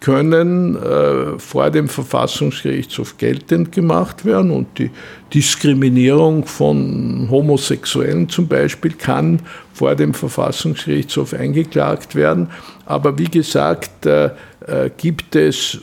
können 0.00 0.76
äh, 0.76 1.36
vor 1.40 1.70
dem 1.70 1.88
Verfassungsgerichtshof 1.88 3.18
geltend 3.18 3.72
gemacht 3.72 4.24
werden 4.24 4.52
und 4.52 4.78
die 4.78 4.90
Diskriminierung 5.34 6.46
von 6.46 7.26
Homosexuellen 7.28 8.28
zum 8.28 8.46
Beispiel 8.46 8.92
kann 8.92 9.40
vor 9.74 9.96
dem 9.96 10.14
Verfassungsgerichtshof 10.14 11.34
eingeklagt 11.34 12.14
werden. 12.14 12.50
Aber 12.86 13.18
wie 13.18 13.24
gesagt, 13.24 14.06
äh, 14.06 14.30
äh, 14.66 14.90
gibt 14.96 15.36
es 15.36 15.78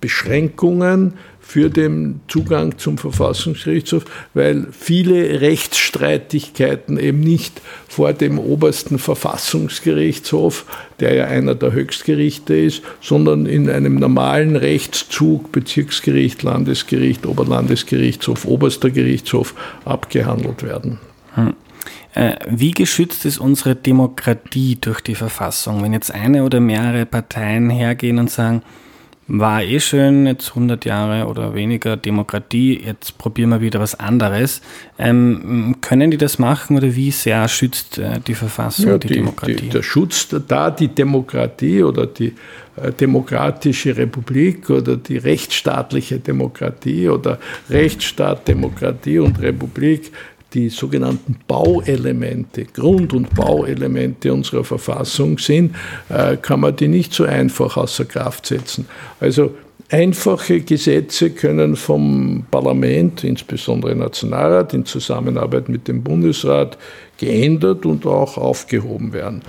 Beschränkungen 0.00 1.14
für 1.46 1.70
den 1.70 2.20
Zugang 2.26 2.76
zum 2.76 2.98
Verfassungsgerichtshof, 2.98 4.04
weil 4.34 4.66
viele 4.72 5.40
Rechtsstreitigkeiten 5.40 6.98
eben 6.98 7.20
nicht 7.20 7.62
vor 7.86 8.12
dem 8.12 8.40
obersten 8.40 8.98
Verfassungsgerichtshof, 8.98 10.66
der 10.98 11.14
ja 11.14 11.26
einer 11.26 11.54
der 11.54 11.70
Höchstgerichte 11.70 12.56
ist, 12.56 12.82
sondern 13.00 13.46
in 13.46 13.70
einem 13.70 13.94
normalen 13.94 14.56
Rechtszug 14.56 15.52
Bezirksgericht, 15.52 16.42
Landesgericht, 16.42 17.24
Oberlandesgerichtshof, 17.26 18.44
oberster 18.44 18.90
Gerichtshof 18.90 19.54
abgehandelt 19.84 20.64
werden. 20.64 20.98
Hm. 21.34 21.54
Äh, 22.14 22.34
wie 22.48 22.72
geschützt 22.72 23.24
ist 23.24 23.38
unsere 23.38 23.76
Demokratie 23.76 24.78
durch 24.80 25.00
die 25.00 25.14
Verfassung? 25.14 25.82
Wenn 25.84 25.92
jetzt 25.92 26.12
eine 26.12 26.42
oder 26.42 26.58
mehrere 26.58 27.06
Parteien 27.06 27.70
hergehen 27.70 28.18
und 28.18 28.30
sagen, 28.30 28.62
war 29.28 29.62
eh 29.62 29.80
schön, 29.80 30.26
jetzt 30.26 30.50
100 30.50 30.84
Jahre 30.84 31.26
oder 31.26 31.54
weniger 31.54 31.96
Demokratie, 31.96 32.80
jetzt 32.84 33.18
probieren 33.18 33.50
wir 33.50 33.60
wieder 33.60 33.80
was 33.80 33.98
anderes. 33.98 34.60
Ähm, 34.98 35.76
können 35.80 36.10
die 36.10 36.16
das 36.16 36.38
machen 36.38 36.76
oder 36.76 36.94
wie 36.94 37.10
sehr 37.10 37.48
schützt 37.48 37.98
äh, 37.98 38.20
die 38.24 38.34
Verfassung 38.34 38.86
ja, 38.86 38.98
die, 38.98 39.08
die, 39.08 39.14
Demokratie? 39.14 39.56
Die, 39.56 39.68
der 39.68 39.82
Schutz 39.82 40.28
da 40.46 40.70
die 40.70 40.88
Demokratie 40.88 41.82
oder 41.82 42.06
die 42.06 42.34
äh, 42.76 42.92
demokratische 42.92 43.96
Republik 43.96 44.70
oder 44.70 44.96
die 44.96 45.16
rechtsstaatliche 45.16 46.20
Demokratie 46.20 47.08
oder 47.08 47.38
Rechtsstaat, 47.68 48.46
Demokratie 48.46 49.18
und 49.18 49.40
Republik 49.40 50.12
die 50.54 50.68
sogenannten 50.68 51.36
Bauelemente, 51.46 52.64
Grund- 52.64 53.12
und 53.12 53.34
Bauelemente 53.34 54.32
unserer 54.32 54.64
Verfassung 54.64 55.38
sind, 55.38 55.74
äh, 56.08 56.36
kann 56.36 56.60
man 56.60 56.76
die 56.76 56.88
nicht 56.88 57.12
so 57.12 57.24
einfach 57.24 57.76
außer 57.76 58.04
Kraft 58.04 58.46
setzen. 58.46 58.86
Also 59.20 59.54
einfache 59.90 60.60
Gesetze 60.60 61.30
können 61.30 61.76
vom 61.76 62.46
Parlament, 62.50 63.24
insbesondere 63.24 63.94
Nationalrat, 63.94 64.74
in 64.74 64.84
Zusammenarbeit 64.84 65.68
mit 65.68 65.88
dem 65.88 66.02
Bundesrat 66.02 66.78
geändert 67.18 67.86
und 67.86 68.06
auch 68.06 68.36
aufgehoben 68.36 69.12
werden. 69.12 69.42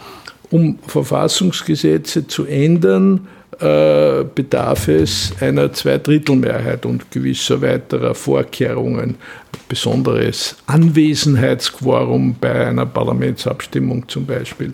Um 0.50 0.80
Verfassungsgesetze 0.88 2.28
zu 2.28 2.46
ändern, 2.46 3.28
äh, 3.60 4.24
bedarf 4.36 4.88
es 4.88 5.34
einer 5.40 5.72
Zweidrittelmehrheit 5.74 6.86
und 6.86 7.10
gewisser 7.12 7.62
weiterer 7.62 8.14
Vorkehrungen, 8.14 9.16
besonderes 9.68 10.56
Anwesenheitsquorum 10.68 12.36
bei 12.40 12.68
einer 12.68 12.86
Parlamentsabstimmung 12.86 14.08
zum 14.08 14.26
Beispiel. 14.26 14.74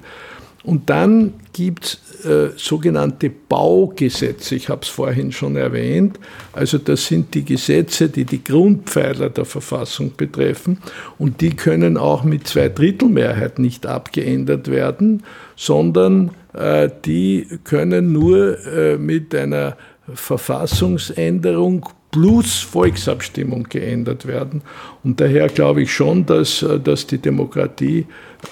Und 0.64 0.90
dann 0.90 1.34
gibt 1.52 1.86
es 1.86 2.13
äh, 2.26 2.50
sogenannte 2.58 3.30
Baugesetze, 3.30 4.56
ich 4.56 4.70
habe 4.70 4.82
es 4.84 4.90
vorhin 4.90 5.32
schon 5.32 5.56
erwähnt. 5.56 6.20
Also 6.52 6.78
das 6.78 7.06
sind 7.06 7.34
die 7.34 7.46
Gesetze, 7.46 8.10
die 8.10 8.26
die 8.26 8.44
Grundpfeiler 8.44 9.30
der 9.30 9.46
Verfassung 9.46 10.14
betreffen 10.16 10.80
und 11.18 11.42
die 11.42 11.52
können 11.52 11.98
auch 11.98 12.24
mit 12.24 12.48
Zweidrittelmehrheit 12.48 13.60
nicht 13.60 13.86
abgeändert 13.86 14.70
werden, 14.70 15.24
sondern 15.56 16.32
äh, 16.54 16.90
die 17.06 17.48
können 17.64 18.12
nur 18.12 18.58
äh, 18.66 18.98
mit 18.98 19.34
einer 19.36 19.78
Verfassungsänderung 20.14 21.90
plus 22.14 22.62
Volksabstimmung 22.62 23.64
geändert 23.70 24.26
werden. 24.28 24.62
Und 25.04 25.20
daher 25.20 25.50
glaube 25.50 25.82
ich 25.82 25.92
schon, 25.92 26.26
dass, 26.26 26.64
dass 26.84 27.08
die 27.08 27.18
Demokratie 27.18 28.06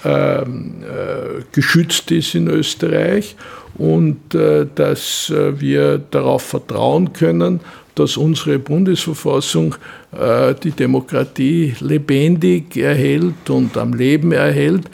ähm, 0.04 0.82
äh, 0.82 1.42
geschützt 1.52 2.10
ist 2.10 2.34
in 2.34 2.48
Österreich 2.48 3.36
und 3.78 4.34
äh, 4.34 4.66
dass 4.74 5.30
äh, 5.30 5.60
wir 5.60 5.98
darauf 5.98 6.42
vertrauen 6.42 7.12
können, 7.12 7.60
dass 7.94 8.16
unsere 8.16 8.58
Bundesverfassung 8.58 9.76
äh, 10.12 10.54
die 10.60 10.72
Demokratie 10.72 11.74
lebendig 11.78 12.76
erhält 12.76 13.48
und 13.48 13.76
am 13.76 13.94
Leben 13.94 14.32
erhält. 14.32 14.90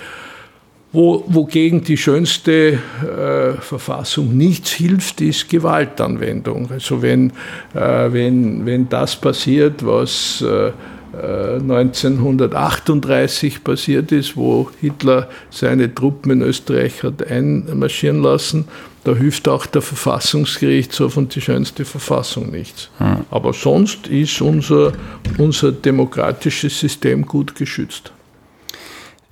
Wo, 0.90 1.22
wogegen 1.26 1.84
die 1.84 1.98
schönste 1.98 2.78
äh, 3.02 3.60
Verfassung 3.60 4.34
nichts 4.34 4.70
hilft, 4.70 5.20
ist 5.20 5.50
Gewaltanwendung. 5.50 6.70
Also 6.70 7.02
wenn, 7.02 7.30
äh, 7.74 8.10
wenn, 8.10 8.64
wenn 8.64 8.88
das 8.88 9.14
passiert, 9.14 9.84
was 9.84 10.40
äh, 10.40 10.72
1938 11.12 13.56
äh, 13.56 13.58
passiert 13.58 14.12
ist, 14.12 14.36
wo 14.36 14.70
Hitler 14.80 15.28
seine 15.50 15.92
Truppen 15.94 16.32
in 16.32 16.42
Österreich 16.42 17.02
hat 17.02 17.26
einmarschieren 17.26 18.22
lassen, 18.22 18.66
da 19.04 19.14
hilft 19.14 19.48
auch 19.48 19.66
der 19.66 19.82
Verfassungsgerichtshof 19.82 21.16
und 21.16 21.34
die 21.34 21.40
schönste 21.40 21.84
Verfassung 21.84 22.50
nichts. 22.50 22.90
Hm. 22.98 23.24
Aber 23.30 23.52
sonst 23.52 24.06
ist 24.06 24.40
unser, 24.40 24.92
unser 25.38 25.72
demokratisches 25.72 26.80
System 26.80 27.26
gut 27.26 27.54
geschützt. 27.54 28.12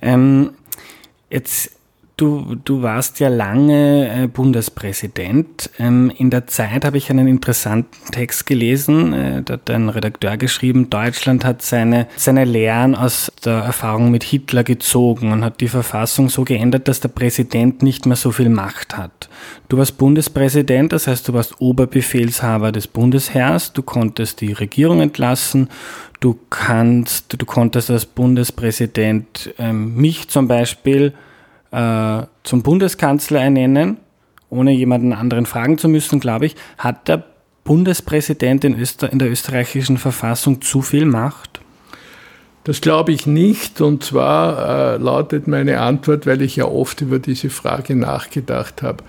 Ähm, 0.01 0.51
Jetzt, 1.29 1.71
du, 2.15 2.55
du 2.55 2.81
warst 2.81 3.19
ja 3.19 3.27
lange 3.27 4.23
äh, 4.23 4.27
Bundespräsident. 4.27 5.69
Ähm, 5.77 6.09
in 6.17 6.29
der 6.29 6.47
Zeit 6.47 6.85
habe 6.85 6.97
ich 6.97 7.09
einen 7.09 7.27
interessanten 7.27 8.11
Text 8.11 8.45
gelesen. 8.45 9.13
Äh, 9.13 9.43
da 9.43 9.53
hat 9.55 9.69
ein 9.69 9.89
Redakteur 9.89 10.37
geschrieben, 10.37 10.89
Deutschland 10.89 11.43
hat 11.43 11.61
seine, 11.61 12.07
seine 12.15 12.45
Lehren 12.45 12.95
aus 12.95 13.31
der 13.43 13.55
Erfahrung 13.55 14.09
mit 14.09 14.23
Hitler 14.23 14.63
gezogen 14.63 15.33
und 15.33 15.43
hat 15.43 15.59
die 15.59 15.67
Verfassung 15.67 16.29
so 16.29 16.45
geändert, 16.45 16.87
dass 16.87 17.01
der 17.01 17.09
Präsident 17.09 17.83
nicht 17.83 18.05
mehr 18.05 18.15
so 18.15 18.31
viel 18.31 18.49
Macht 18.49 18.97
hat. 18.97 19.29
Du 19.69 19.77
warst 19.77 19.97
Bundespräsident, 19.97 20.93
das 20.93 21.07
heißt, 21.07 21.27
du 21.27 21.33
warst 21.33 21.59
Oberbefehlshaber 21.59 22.71
des 22.71 22.87
Bundesheers, 22.87 23.73
du 23.73 23.83
konntest 23.83 24.39
die 24.39 24.53
Regierung 24.53 25.01
entlassen, 25.01 25.69
Du 26.19 26.39
kannst, 26.49 27.39
du 27.39 27.45
konntest 27.45 27.91
als 27.91 28.05
Bundespräsident 28.05 29.53
ähm, 29.59 29.95
mich 29.95 30.29
zum 30.29 30.47
Beispiel 30.47 31.13
äh, 31.71 32.21
zum 32.43 32.63
Bundeskanzler 32.63 33.41
ernennen, 33.41 33.97
ohne 34.49 34.71
jemanden 34.71 35.13
anderen 35.13 35.45
fragen 35.45 35.77
zu 35.77 35.87
müssen, 35.87 36.19
glaube 36.19 36.47
ich. 36.47 36.55
Hat 36.77 37.07
der 37.07 37.23
Bundespräsident 37.63 38.63
in, 38.63 38.79
Öster 38.79 39.11
in 39.11 39.19
der 39.19 39.29
österreichischen 39.29 39.97
Verfassung 39.97 40.61
zu 40.61 40.81
viel 40.81 41.05
Macht? 41.05 41.59
Das 42.63 42.81
glaube 42.81 43.11
ich 43.11 43.27
nicht. 43.27 43.79
Und 43.79 44.03
zwar 44.03 44.95
äh, 44.95 44.97
lautet 44.97 45.47
meine 45.47 45.81
Antwort, 45.81 46.25
weil 46.25 46.41
ich 46.41 46.55
ja 46.55 46.65
oft 46.65 47.01
über 47.01 47.19
diese 47.19 47.49
Frage 47.49 47.95
nachgedacht 47.95 48.81
habe. 48.81 49.03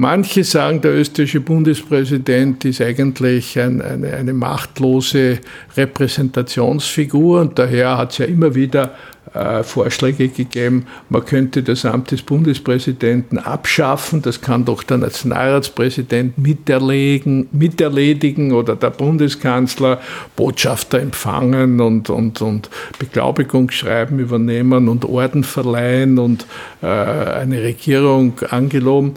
Manche 0.00 0.44
sagen, 0.44 0.80
der 0.80 0.94
österreichische 0.94 1.40
Bundespräsident 1.40 2.64
ist 2.64 2.80
eigentlich 2.80 3.58
ein, 3.58 3.82
eine, 3.82 4.12
eine, 4.14 4.32
machtlose 4.32 5.40
Repräsentationsfigur 5.76 7.40
und 7.40 7.58
daher 7.58 7.98
hat 7.98 8.12
es 8.12 8.18
ja 8.18 8.26
immer 8.26 8.54
wieder 8.54 8.94
äh, 9.34 9.64
Vorschläge 9.64 10.28
gegeben, 10.28 10.86
man 11.08 11.24
könnte 11.24 11.64
das 11.64 11.84
Amt 11.84 12.12
des 12.12 12.22
Bundespräsidenten 12.22 13.38
abschaffen, 13.38 14.22
das 14.22 14.40
kann 14.40 14.64
doch 14.64 14.84
der 14.84 14.98
Nationalratspräsident 14.98 16.38
miterlegen, 16.38 17.48
miterledigen 17.50 18.52
oder 18.52 18.76
der 18.76 18.90
Bundeskanzler 18.90 20.00
Botschafter 20.36 21.00
empfangen 21.00 21.80
und, 21.80 22.08
und, 22.08 22.40
und 22.40 22.70
Beglaubigungsschreiben 23.00 24.20
übernehmen 24.20 24.88
und 24.88 25.04
Orden 25.04 25.42
verleihen 25.42 26.20
und 26.20 26.46
äh, 26.82 26.86
eine 26.86 27.60
Regierung 27.64 28.34
angeloben. 28.48 29.14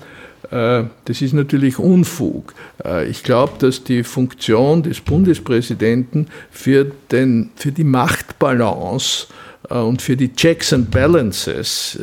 Äh, 0.52 0.84
das 1.06 1.22
ist 1.22 1.34
natürlich 1.34 1.80
Unfug. 1.80 2.54
Äh, 2.84 3.10
ich 3.10 3.24
glaube, 3.24 3.54
dass 3.60 3.84
die 3.84 4.04
Funktion 4.04 4.84
des 4.84 5.00
Bundespräsidenten 5.00 6.28
für, 6.52 6.92
den, 7.12 7.50
für 7.56 7.72
die 7.72 7.86
Machtbalance 7.86 9.28
äh, 9.70 9.76
und 9.76 10.02
für 10.02 10.18
die 10.18 10.34
Checks 10.34 10.74
and 10.74 10.92
Balances, 10.92 11.98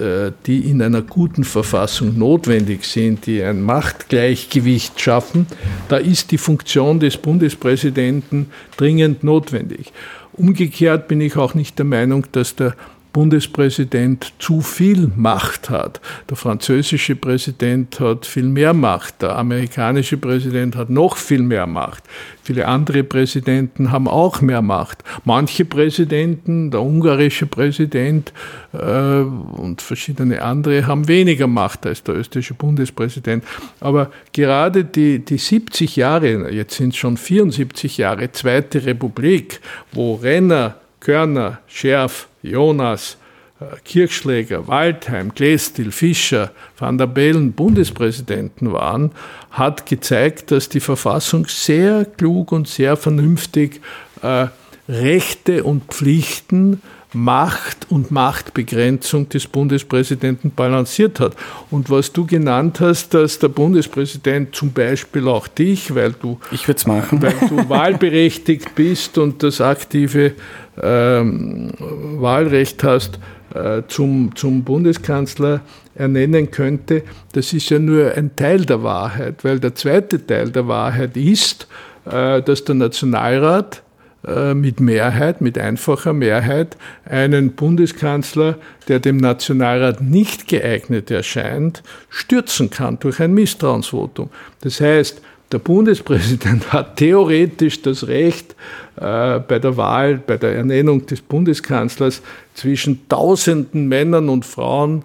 die 0.47 0.71
in 0.71 0.81
einer 0.81 1.03
guten 1.03 1.45
Verfassung 1.45 2.19
notwendig 2.19 2.85
sind, 2.85 3.27
die 3.27 3.43
ein 3.43 3.61
Machtgleichgewicht 3.61 4.99
schaffen, 4.99 5.47
da 5.89 5.99
ist 5.99 6.31
die 6.31 6.39
Funktion 6.39 7.01
des 7.01 7.19
Bundespräsidenten 7.19 8.47
dringend 8.77 9.23
notwendig. 9.25 9.93
Umgekehrt 10.33 11.09
bin 11.09 11.21
ich 11.21 11.37
auch 11.37 11.55
nicht 11.55 11.79
der 11.79 11.85
Meinung, 11.85 12.27
dass 12.33 12.55
der 12.55 12.75
Bundespräsident 13.19 14.33
zu 14.39 14.61
viel 14.61 15.11
Macht 15.17 15.71
hat. 15.71 16.01
Der 16.31 16.37
französische 16.37 17.17
Präsident 17.17 17.99
hat 17.99 18.27
viel 18.27 18.45
mehr 18.45 18.73
Macht, 18.75 19.23
der 19.23 19.37
amerikanische 19.37 20.17
Präsident 20.19 20.77
hat 20.77 20.89
noch 20.89 21.17
viel 21.17 21.43
mehr 21.43 21.67
Macht. 21.67 22.05
Viele 22.45 22.69
andere 22.69 23.03
Präsidenten 23.03 23.91
haben 23.91 24.07
auch 24.07 24.41
mehr 24.41 24.63
Macht. 24.63 25.03
Manche 25.25 25.65
Präsidenten, 25.65 26.71
der 26.71 26.81
ungarische 26.81 27.47
Präsident 27.47 28.33
äh, 28.73 28.79
und 28.79 29.83
verschiedene 29.83 30.41
andere 30.41 30.87
haben 30.87 31.09
weniger 31.09 31.49
Macht 31.49 31.87
als 31.87 32.05
der 32.05 32.15
österreichische 32.15 32.55
Bundespräsident. 32.55 33.43
Aber 33.81 34.13
gerade 34.33 34.85
die, 34.85 35.19
die 35.19 35.39
70 35.39 35.97
Jahre, 35.97 36.53
jetzt 36.53 36.77
sind 36.77 36.91
es 36.91 36.97
schon 36.97 37.17
74 37.17 37.99
Jahre, 37.99 38.31
Zweite 38.31 38.87
Republik, 38.87 39.61
wo 39.91 40.15
Renner, 40.15 40.77
Körner, 41.01 41.59
Scherf, 41.67 42.28
Jonas, 42.43 43.17
äh, 43.61 43.65
Kirchschläger, 43.85 44.69
Waldheim, 44.69 45.35
Glestil, 45.35 45.91
Fischer, 45.91 46.53
Van 46.77 46.99
der 46.99 47.07
Bellen 47.07 47.53
Bundespräsidenten 47.53 48.73
waren, 48.73 49.13
hat 49.51 49.87
gezeigt, 49.87 50.51
dass 50.51 50.69
die 50.69 50.81
Verfassung 50.81 51.47
sehr 51.49 52.05
klug 52.05 52.53
und 52.53 52.69
sehr 52.69 52.97
vernünftig 52.97 53.81
äh, 54.23 54.47
Rechte 54.89 55.65
und 55.65 55.85
Pflichten 55.85 56.81
Macht 57.15 57.91
und 57.91 58.11
Machtbegrenzung 58.11 59.29
des 59.29 59.47
Bundespräsidenten 59.47 60.51
balanciert 60.51 61.21
hat. 61.21 61.35
Und 61.71 61.89
was 61.89 62.13
du 62.13 62.27
genannt 62.27 62.81
hast, 62.81 63.15
dass 63.15 63.39
der 63.39 63.49
Bundespräsident 63.49 64.55
zum 64.55 64.73
Beispiel 64.73 65.27
auch 65.27 65.49
dich, 65.49 65.95
weil 65.95 66.13
du, 66.13 66.39
ich 66.51 66.67
machen. 66.87 67.23
Weil 67.23 67.35
du 67.49 67.57
wahlberechtigt 67.69 68.75
bist 68.75 69.17
und 69.17 69.43
das 69.43 69.61
aktive 69.61 70.33
ähm, 70.81 71.71
Wahlrecht 71.79 72.85
hast, 72.85 73.19
äh, 73.55 73.83
zum, 73.89 74.37
zum 74.37 74.63
Bundeskanzler 74.63 75.63
ernennen 75.95 76.51
könnte, 76.51 77.03
das 77.33 77.55
ist 77.55 77.71
ja 77.71 77.79
nur 77.79 78.13
ein 78.13 78.37
Teil 78.37 78.67
der 78.67 78.83
Wahrheit, 78.83 79.43
weil 79.45 79.59
der 79.59 79.75
zweite 79.75 80.25
Teil 80.25 80.51
der 80.51 80.69
Wahrheit 80.69 81.17
ist, 81.17 81.67
äh, 82.05 82.43
dass 82.43 82.65
der 82.65 82.75
Nationalrat 82.75 83.83
mit 84.23 84.81
Mehrheit, 84.81 85.41
mit 85.41 85.59
einfacher 85.59 86.13
Mehrheit, 86.13 86.77
einen 87.05 87.53
Bundeskanzler, 87.53 88.57
der 88.89 88.99
dem 88.99 89.17
Nationalrat 89.17 90.01
nicht 90.01 90.49
geeignet 90.49 91.11
erscheint, 91.11 91.83
stürzen 92.11 92.69
kann 92.69 92.99
durch 92.99 93.21
ein 93.21 93.33
Misstrauensvotum. 93.33 94.31
Das 94.61 94.81
heißt, 94.81 95.23
der 95.53 95.59
Bundespräsident 95.59 96.73
hat 96.73 96.97
theoretisch 96.97 97.81
das 97.83 98.07
Recht, 98.09 98.55
äh, 98.97 99.39
bei 99.39 99.59
der 99.59 99.77
Wahl, 99.77 100.17
bei 100.19 100.37
der 100.37 100.55
Ernennung 100.57 101.07
des 101.07 101.21
Bundeskanzlers 101.21 102.21
zwischen 102.55 103.09
tausenden 103.09 103.89
Männern 103.89 104.29
und 104.29 104.45
Frauen 104.45 105.05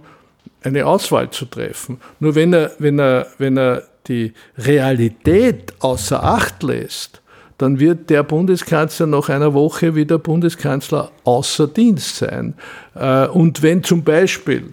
eine 0.63 0.85
Auswahl 0.85 1.29
zu 1.29 1.45
treffen. 1.45 1.99
Nur 2.19 2.35
wenn 2.35 2.53
er, 2.53 2.71
wenn 2.79 2.99
er, 2.99 3.27
wenn 3.37 3.57
er 3.57 3.83
die 4.07 4.33
Realität 4.57 5.73
außer 5.79 6.23
Acht 6.23 6.63
lässt, 6.63 7.21
dann 7.63 7.79
wird 7.79 8.09
der 8.09 8.23
Bundeskanzler 8.23 9.07
nach 9.07 9.29
einer 9.29 9.53
Woche 9.53 9.95
wieder 9.95 10.19
Bundeskanzler 10.19 11.11
außer 11.23 11.65
Dienst 11.65 12.17
sein. 12.17 12.55
Äh, 12.93 13.27
und 13.27 13.63
wenn 13.63 13.81
zum 13.81 14.03
Beispiel 14.03 14.65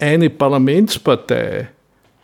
eine 0.00 0.28
Parlamentspartei 0.28 1.68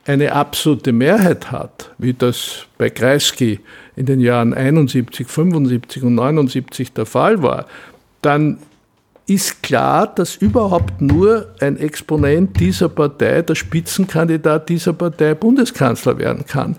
eine 0.04 0.32
absolute 0.32 0.92
Mehrheit 0.92 1.52
hat, 1.52 1.92
wie 1.98 2.14
das 2.14 2.66
bei 2.78 2.90
Kreisky 2.90 3.60
in 3.94 4.06
den 4.06 4.18
Jahren 4.18 4.52
71, 4.52 5.28
75 5.28 6.02
und 6.02 6.16
79 6.16 6.92
der 6.92 7.06
Fall 7.06 7.40
war, 7.44 7.66
dann 8.22 8.58
ist 9.28 9.62
klar, 9.62 10.08
dass 10.08 10.34
überhaupt 10.34 11.00
nur 11.00 11.54
ein 11.60 11.76
Exponent 11.76 12.58
dieser 12.58 12.88
Partei, 12.88 13.42
der 13.42 13.54
Spitzenkandidat 13.54 14.68
dieser 14.68 14.94
Partei 14.94 15.34
Bundeskanzler 15.34 16.18
werden 16.18 16.44
kann. 16.44 16.74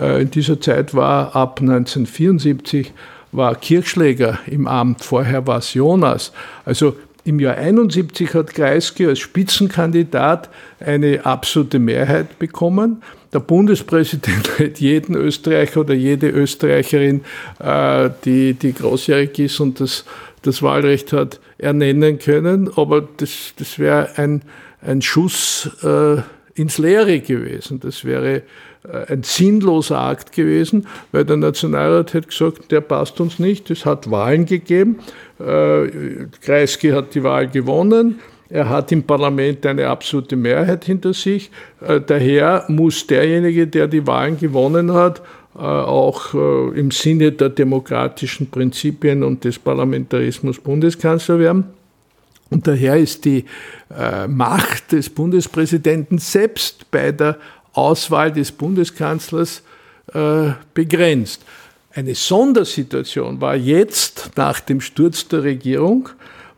Äh, 0.00 0.22
in 0.22 0.30
dieser 0.30 0.60
Zeit 0.60 0.94
war 0.94 1.34
ab 1.34 1.60
1974 1.60 2.92
war 3.32 3.54
Kirchschläger 3.54 4.38
im 4.46 4.66
Amt, 4.66 5.04
vorher 5.04 5.46
war 5.46 5.58
es 5.58 5.74
Jonas. 5.74 6.32
Also 6.64 6.96
Im 7.26 7.40
Jahr 7.40 7.56
71 7.56 8.34
hat 8.34 8.54
Kreisky 8.54 9.04
als 9.04 9.18
Spitzenkandidat 9.18 10.48
eine 10.78 11.26
absolute 11.26 11.80
Mehrheit 11.80 12.38
bekommen. 12.38 13.02
Der 13.32 13.40
Bundespräsident 13.40 14.48
hat 14.60 14.78
jeden 14.78 15.16
Österreicher 15.16 15.80
oder 15.80 15.94
jede 15.94 16.28
Österreicherin, 16.28 17.22
äh, 17.58 18.10
die, 18.24 18.54
die 18.54 18.72
großjährig 18.72 19.40
ist 19.40 19.58
und 19.58 19.80
das, 19.80 20.04
das 20.42 20.62
Wahlrecht 20.62 21.12
hat, 21.12 21.40
ernennen 21.58 22.20
können. 22.20 22.70
Aber 22.76 23.02
das, 23.16 23.54
das 23.58 23.80
wäre 23.80 24.10
ein, 24.18 24.42
ein 24.80 25.02
Schuss 25.02 25.68
äh, 25.82 26.18
ins 26.56 26.78
Leere 26.78 27.20
gewesen. 27.20 27.80
Das 27.80 28.04
wäre 28.04 28.42
äh, 28.84 29.12
ein 29.12 29.22
sinnloser 29.22 30.00
Akt 30.00 30.32
gewesen, 30.32 30.86
weil 31.12 31.24
der 31.24 31.36
Nationalrat 31.36 32.14
hat 32.14 32.28
gesagt, 32.28 32.72
der 32.72 32.80
passt 32.80 33.20
uns 33.20 33.38
nicht. 33.38 33.70
Es 33.70 33.84
hat 33.84 34.10
Wahlen 34.10 34.46
gegeben. 34.46 34.98
Äh, 35.38 36.26
Kreisky 36.40 36.90
hat 36.90 37.14
die 37.14 37.22
Wahl 37.22 37.48
gewonnen. 37.48 38.20
Er 38.48 38.68
hat 38.68 38.92
im 38.92 39.02
Parlament 39.02 39.66
eine 39.66 39.88
absolute 39.88 40.36
Mehrheit 40.36 40.84
hinter 40.84 41.12
sich. 41.12 41.50
Äh, 41.86 42.00
daher 42.00 42.64
muss 42.68 43.06
derjenige, 43.06 43.66
der 43.66 43.86
die 43.88 44.06
Wahlen 44.06 44.38
gewonnen 44.38 44.92
hat, 44.92 45.22
auch 45.54 46.34
im 46.34 46.90
Sinne 46.90 47.32
der 47.32 47.48
demokratischen 47.48 48.50
Prinzipien 48.50 49.22
und 49.22 49.42
des 49.42 49.58
Parlamentarismus 49.58 50.58
Bundeskanzler 50.58 51.38
werden. 51.38 51.64
Und 52.50 52.66
daher 52.66 52.96
ist 52.96 53.24
die 53.24 53.44
Macht 54.28 54.92
des 54.92 55.10
Bundespräsidenten 55.10 56.18
selbst 56.18 56.90
bei 56.90 57.10
der 57.10 57.38
Auswahl 57.72 58.32
des 58.32 58.52
Bundeskanzlers 58.52 59.62
äh, 60.12 60.50
begrenzt. 60.72 61.44
Eine 61.94 62.14
Sondersituation 62.14 63.40
war 63.40 63.56
jetzt 63.56 64.30
nach 64.36 64.60
dem 64.60 64.80
Sturz 64.80 65.28
der 65.28 65.42
Regierung, 65.42 66.08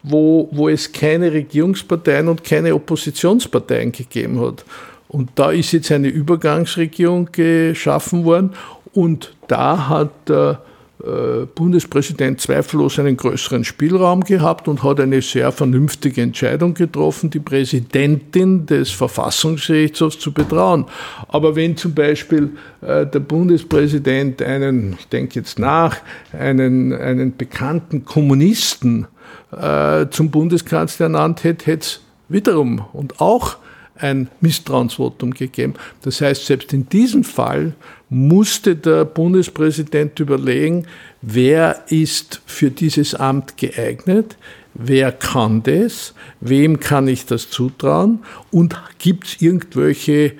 wo, 0.03 0.49
wo 0.53 0.69
es 0.69 0.93
keine 0.93 1.33
Regierungsparteien 1.33 2.29
und 2.29 2.45
keine 2.45 2.75
Oppositionsparteien 2.75 3.93
gegeben 3.93 4.41
hat. 4.41 4.65
Und 5.09 5.31
da 5.37 5.51
ist 5.51 5.73
jetzt 5.73 5.91
eine 5.91 6.09
Übergangsregierung 6.09 7.31
geschaffen 7.33 8.25
worden 8.25 8.53
und 8.93 9.35
da 9.47 9.89
hat 9.89 10.11
der 10.29 10.51
äh, 10.51 10.69
Bundespräsident 11.55 12.41
zweifellos 12.41 12.99
einen 12.99 13.17
größeren 13.17 13.63
Spielraum 13.63 14.25
gehabt 14.25 14.67
und 14.67 14.83
hat 14.83 14.99
eine 14.99 15.23
sehr 15.23 15.53
vernünftige 15.53 16.23
Entscheidung 16.23 16.75
getroffen, 16.75 17.31
die 17.31 17.39
Präsidentin 17.39 18.67
des 18.67 18.91
Verfassungsgerichtshofs 18.91 20.19
zu 20.19 20.33
betrauen. 20.33 20.87
Aber 21.29 21.55
wenn 21.55 21.77
zum 21.77 21.95
Beispiel 21.95 22.51
äh, 22.81 23.07
der 23.07 23.21
Bundespräsident 23.21 24.43
einen, 24.43 24.97
ich 24.99 25.07
denke 25.09 25.39
jetzt 25.39 25.61
nach, 25.61 25.99
einen, 26.33 26.93
einen 26.93 27.37
bekannten 27.37 28.05
Kommunisten 28.05 29.07
äh, 29.53 30.07
zum 30.11 30.31
Bundeskanzler 30.31 31.07
ernannt 31.07 31.45
hätte, 31.45 31.67
hätte 31.67 31.87
es 31.87 32.01
wiederum 32.29 32.85
und 32.93 33.21
auch 33.21 33.57
ein 34.01 34.29
Misstrauensvotum 34.41 35.33
gegeben. 35.33 35.75
Das 36.03 36.21
heißt, 36.21 36.47
selbst 36.47 36.73
in 36.73 36.89
diesem 36.89 37.25
Fall 37.25 37.75
musste 38.09 38.77
der 38.77 39.05
Bundespräsident 39.05 40.19
überlegen, 40.21 40.87
wer 41.23 41.85
ist 41.89 42.41
für 42.47 42.71
dieses 42.71 43.15
Amt 43.15 43.57
geeignet, 43.57 44.37
wer 44.75 45.13
kann 45.13 45.63
das, 45.63 46.15
wem 46.41 46.81
kann 46.81 47.09
ich 47.09 47.27
das 47.27 47.51
zutrauen 47.51 48.21
und 48.51 48.81
gibt 48.99 49.27
es 49.27 49.43
irgendwelche 49.43 50.35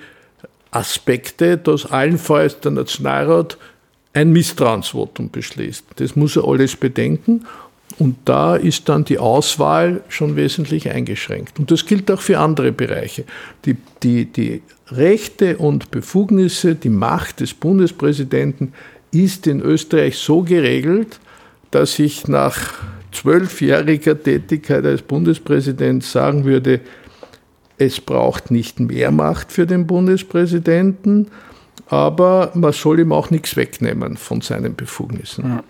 Aspekte, 0.71 1.57
dass 1.57 1.85
allenfalls 1.85 2.59
der 2.59 2.71
Nationalrat 2.71 3.57
ein 4.13 4.31
Misstrauensvotum 4.31 5.29
beschließt. 5.29 5.85
Das 5.97 6.15
muss 6.15 6.35
er 6.35 6.47
alles 6.47 6.75
bedenken 6.75 7.45
und 7.99 8.15
da 8.23 8.55
ist 8.55 8.87
dann 8.87 9.03
die 9.03 9.19
Auswahl 9.19 10.01
schon 10.07 10.37
wesentlich 10.37 10.89
eingeschränkt. 10.89 11.59
Und 11.59 11.69
das 11.69 11.85
gilt 11.85 12.09
auch 12.09 12.21
für 12.21 12.39
andere 12.39 12.71
Bereiche. 12.71 13.25
Die, 13.65 13.75
die, 14.01 14.25
die 14.25 14.61
Rechte 14.87 15.57
und 15.57 15.91
Befugnisse, 15.91 16.75
die 16.75 16.89
Macht 16.89 17.41
des 17.41 17.53
Bundespräsidenten 17.53 18.73
ist 19.11 19.47
in 19.47 19.61
Österreich 19.61 20.17
so 20.17 20.43
geregelt, 20.43 21.19
dass 21.71 21.99
ich 21.99 22.27
nach 22.27 22.57
zwölfjähriger 23.11 24.21
Tätigkeit 24.21 24.85
als 24.85 25.01
Bundespräsident 25.01 26.03
sagen 26.03 26.45
würde, 26.45 26.79
es 27.77 27.99
braucht 27.99 28.49
nicht 28.49 28.79
mehr 28.79 29.11
Macht 29.11 29.51
für 29.51 29.65
den 29.65 29.87
Bundespräsidenten, 29.87 31.27
aber 31.87 32.51
man 32.53 32.71
soll 32.71 32.99
ihm 32.99 33.11
auch 33.11 33.29
nichts 33.29 33.55
wegnehmen 33.55 34.15
von 34.15 34.41
seinen 34.41 34.75
Befugnissen. 34.75 35.45
Ja. 35.45 35.63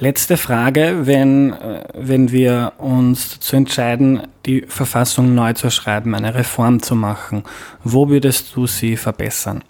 Letzte 0.00 0.36
Frage, 0.36 1.06
wenn, 1.06 1.52
äh, 1.52 1.84
wenn 1.94 2.30
wir 2.30 2.74
uns 2.78 3.30
dazu 3.30 3.56
entscheiden, 3.56 4.22
die 4.46 4.62
Verfassung 4.62 5.34
neu 5.34 5.52
zu 5.54 5.70
schreiben, 5.70 6.14
eine 6.14 6.34
Reform 6.34 6.82
zu 6.82 6.94
machen, 6.94 7.42
wo 7.82 8.08
würdest 8.08 8.54
du 8.54 8.66
sie 8.66 8.96
verbessern? 8.96 9.62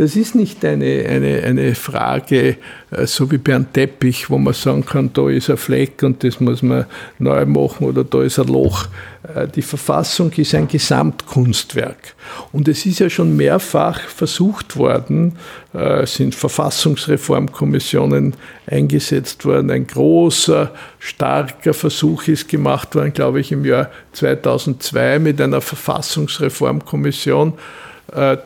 Das 0.00 0.16
ist 0.16 0.34
nicht 0.34 0.64
eine, 0.64 1.04
eine, 1.06 1.42
eine 1.42 1.74
Frage, 1.74 2.56
äh, 2.90 3.06
so 3.06 3.30
wie 3.30 3.36
Bernd 3.36 3.74
Teppich, 3.74 4.30
wo 4.30 4.38
man 4.38 4.54
sagen 4.54 4.86
kann, 4.86 5.12
da 5.12 5.28
ist 5.28 5.50
ein 5.50 5.58
Fleck 5.58 6.02
und 6.02 6.24
das 6.24 6.40
muss 6.40 6.62
man 6.62 6.86
neu 7.18 7.44
machen 7.44 7.86
oder 7.86 8.02
da 8.02 8.22
ist 8.22 8.38
ein 8.38 8.46
Loch. 8.46 8.86
Äh, 9.34 9.46
die 9.48 9.60
Verfassung 9.60 10.32
ist 10.32 10.54
ein 10.54 10.68
Gesamtkunstwerk. 10.68 12.14
Und 12.50 12.66
es 12.68 12.86
ist 12.86 13.00
ja 13.00 13.10
schon 13.10 13.36
mehrfach 13.36 14.00
versucht 14.00 14.78
worden, 14.78 15.36
äh, 15.74 16.06
sind 16.06 16.34
Verfassungsreformkommissionen 16.34 18.36
eingesetzt 18.66 19.44
worden. 19.44 19.70
Ein 19.70 19.86
großer, 19.86 20.72
starker 20.98 21.74
Versuch 21.74 22.26
ist 22.26 22.48
gemacht 22.48 22.94
worden, 22.94 23.12
glaube 23.12 23.40
ich, 23.40 23.52
im 23.52 23.66
Jahr 23.66 23.90
2002 24.12 25.18
mit 25.18 25.38
einer 25.42 25.60
Verfassungsreformkommission 25.60 27.52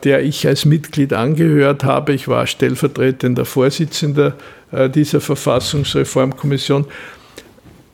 der 0.03 0.23
ich 0.23 0.47
als 0.47 0.65
Mitglied 0.65 1.13
angehört 1.13 1.83
habe. 1.83 2.13
Ich 2.13 2.27
war 2.27 2.45
stellvertretender 2.45 3.45
Vorsitzender 3.45 4.35
äh, 4.71 4.89
dieser 4.89 5.21
Verfassungsreformkommission. 5.21 6.85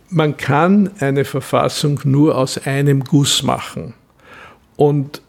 Man 0.09 0.35
kann 0.35 0.89
eine 0.99 1.23
Verfassung 1.23 2.01
nur 2.03 2.37
aus 2.37 2.57
einem 2.65 3.03
Guss 3.03 3.43
machen. 3.43 3.93
Und 4.75 5.21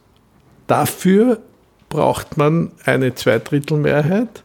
dafür 0.66 1.38
braucht 1.88 2.36
man 2.36 2.72
eine 2.84 3.14
Zweidrittelmehrheit. 3.14 4.43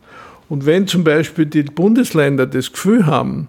Und 0.49 0.65
wenn 0.65 0.87
zum 0.87 1.03
Beispiel 1.03 1.45
die 1.45 1.63
Bundesländer 1.63 2.45
das 2.45 2.71
Gefühl 2.71 3.05
haben, 3.05 3.47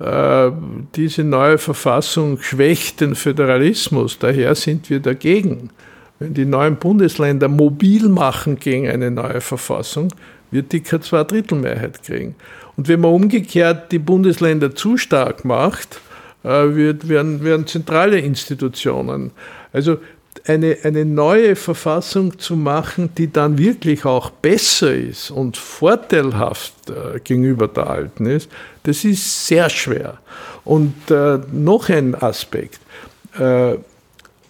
äh, 0.00 0.50
diese 0.94 1.24
neue 1.24 1.58
Verfassung 1.58 2.40
schwächt 2.40 3.00
den 3.00 3.14
Föderalismus, 3.14 4.18
daher 4.18 4.54
sind 4.54 4.90
wir 4.90 5.00
dagegen, 5.00 5.70
wenn 6.18 6.34
die 6.34 6.44
neuen 6.44 6.76
Bundesländer 6.76 7.48
mobil 7.48 8.08
machen 8.08 8.58
gegen 8.58 8.88
eine 8.88 9.10
neue 9.10 9.40
Verfassung, 9.40 10.08
wird 10.50 10.72
die 10.72 10.80
keine 10.80 11.02
Zweidrittelmehrheit 11.02 12.02
kriegen. 12.02 12.34
Und 12.76 12.88
wenn 12.88 13.00
man 13.00 13.12
umgekehrt 13.12 13.92
die 13.92 13.98
Bundesländer 13.98 14.74
zu 14.74 14.96
stark 14.96 15.44
macht, 15.44 16.00
äh, 16.44 16.48
wird, 16.48 17.08
werden, 17.08 17.42
werden 17.44 17.66
zentrale 17.66 18.18
Institutionen. 18.18 19.32
Also 19.72 19.98
eine, 20.46 20.78
eine 20.82 21.04
neue 21.04 21.56
Verfassung 21.56 22.38
zu 22.38 22.56
machen, 22.56 23.10
die 23.16 23.30
dann 23.30 23.58
wirklich 23.58 24.04
auch 24.04 24.30
besser 24.30 24.94
ist 24.94 25.30
und 25.30 25.56
vorteilhaft 25.56 26.74
äh, 26.88 27.20
gegenüber 27.20 27.68
der 27.68 27.88
alten 27.88 28.26
ist, 28.26 28.50
das 28.84 29.04
ist 29.04 29.46
sehr 29.46 29.68
schwer. 29.68 30.18
Und 30.64 31.10
äh, 31.10 31.38
noch 31.52 31.88
ein 31.88 32.14
Aspekt. 32.14 32.80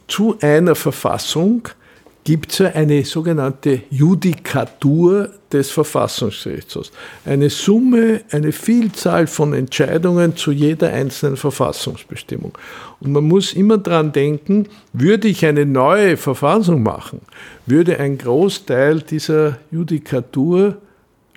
Zu 0.09 0.37
einer 0.41 0.75
Verfassung 0.75 1.69
gibt 2.25 2.53
es 2.53 2.75
eine 2.75 3.05
sogenannte 3.07 3.83
Judikatur 3.89 5.31
des 5.51 5.71
Verfassungsgerichtshofs. 5.71 6.93
Eine 7.25 7.49
Summe, 7.49 8.21
eine 8.31 8.53
Vielzahl 8.53 9.27
von 9.27 9.55
Entscheidungen 9.55 10.37
zu 10.37 10.53
jeder 10.53 10.93
einzelnen 10.93 11.39
Verfassungsbestimmung. 11.39 12.53
Und 13.01 13.13
man 13.13 13.25
muss 13.25 13.55
immer 13.55 13.79
daran 13.79 14.13
denken, 14.13 14.67
würde 14.93 15.29
ich 15.29 15.47
eine 15.47 15.65
neue 15.65 16.19
Verfassung 16.19 16.83
machen, 16.83 17.21
würde 17.65 17.99
ein 17.99 18.19
Großteil 18.19 19.01
dieser 19.01 19.59
Judikatur 19.71 20.77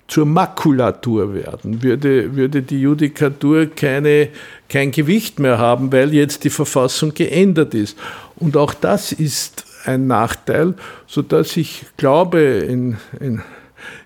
zur 0.08 0.26
Makulatur 0.26 1.32
werden, 1.32 1.82
würde, 1.82 2.36
würde 2.36 2.60
die 2.60 2.82
Judikatur 2.82 3.66
keine, 3.74 4.28
kein 4.68 4.90
Gewicht 4.90 5.38
mehr 5.38 5.56
haben, 5.56 5.90
weil 5.90 6.12
jetzt 6.12 6.44
die 6.44 6.50
Verfassung 6.50 7.14
geändert 7.14 7.72
ist. 7.72 7.96
Und 8.42 8.56
auch 8.56 8.74
das 8.74 9.12
ist 9.12 9.64
ein 9.84 10.08
Nachteil, 10.08 10.74
sodass 11.06 11.56
ich 11.56 11.84
glaube, 11.96 12.40
in, 12.40 12.96
in, 13.20 13.40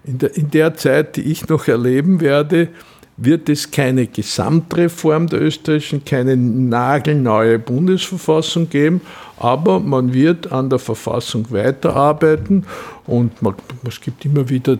in, 0.04 0.18
der, 0.18 0.36
in 0.36 0.50
der 0.50 0.74
Zeit, 0.74 1.16
die 1.16 1.22
ich 1.22 1.48
noch 1.48 1.68
erleben 1.68 2.20
werde, 2.20 2.68
wird 3.16 3.48
es 3.48 3.70
keine 3.70 4.06
Gesamtreform 4.06 5.28
der 5.28 5.40
österreichischen, 5.40 6.04
keine 6.04 6.36
nagelneue 6.36 7.58
Bundesverfassung 7.58 8.68
geben, 8.68 9.00
aber 9.38 9.80
man 9.80 10.12
wird 10.12 10.52
an 10.52 10.68
der 10.68 10.80
Verfassung 10.80 11.50
weiterarbeiten 11.50 12.66
und 13.06 13.40
man, 13.40 13.54
es 13.88 14.02
gibt 14.02 14.22
immer 14.26 14.50
wieder 14.50 14.78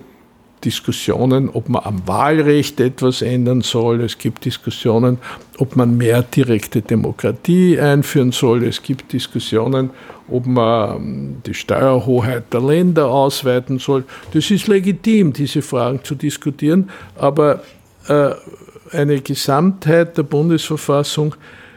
Diskussionen, 0.67 1.49
ob 1.49 1.69
man 1.69 1.85
am 1.85 2.09
Wahlrecht 2.09 2.81
etwas 2.81 3.23
ändern 3.23 3.61
soll. 3.61 4.03
Es 4.03 4.19
gibt 4.19 4.45
Diskussionen, 4.45 5.19
ob 5.59 5.77
man 5.77 5.97
mehr 5.97 6.23
direkte 6.23 6.83
Demokratie 6.83 7.79
einführen 7.79 8.33
soll. 8.33 8.65
Es 8.65 8.83
gibt 8.83 9.13
Diskussionen, 9.13 9.91
ob 10.29 10.45
man 10.45 10.97
ähm, 10.97 11.37
die 11.47 11.55
Steuerhoheit 11.55 12.53
der 12.53 12.61
Länder 12.61 13.07
ausweiten 13.07 13.79
soll. 13.79 14.05
Das 14.35 14.51
ist 14.51 14.67
legitim, 14.67 15.33
diese 15.33 15.63
Fragen 15.63 16.03
zu 16.03 16.17
diskutieren, 16.17 16.91
aber 17.15 17.63
äh, 18.09 18.31
eine 18.91 19.21
Gesamtheit 19.21 20.19
der 20.19 20.25
Bundesverfassung 20.25 21.37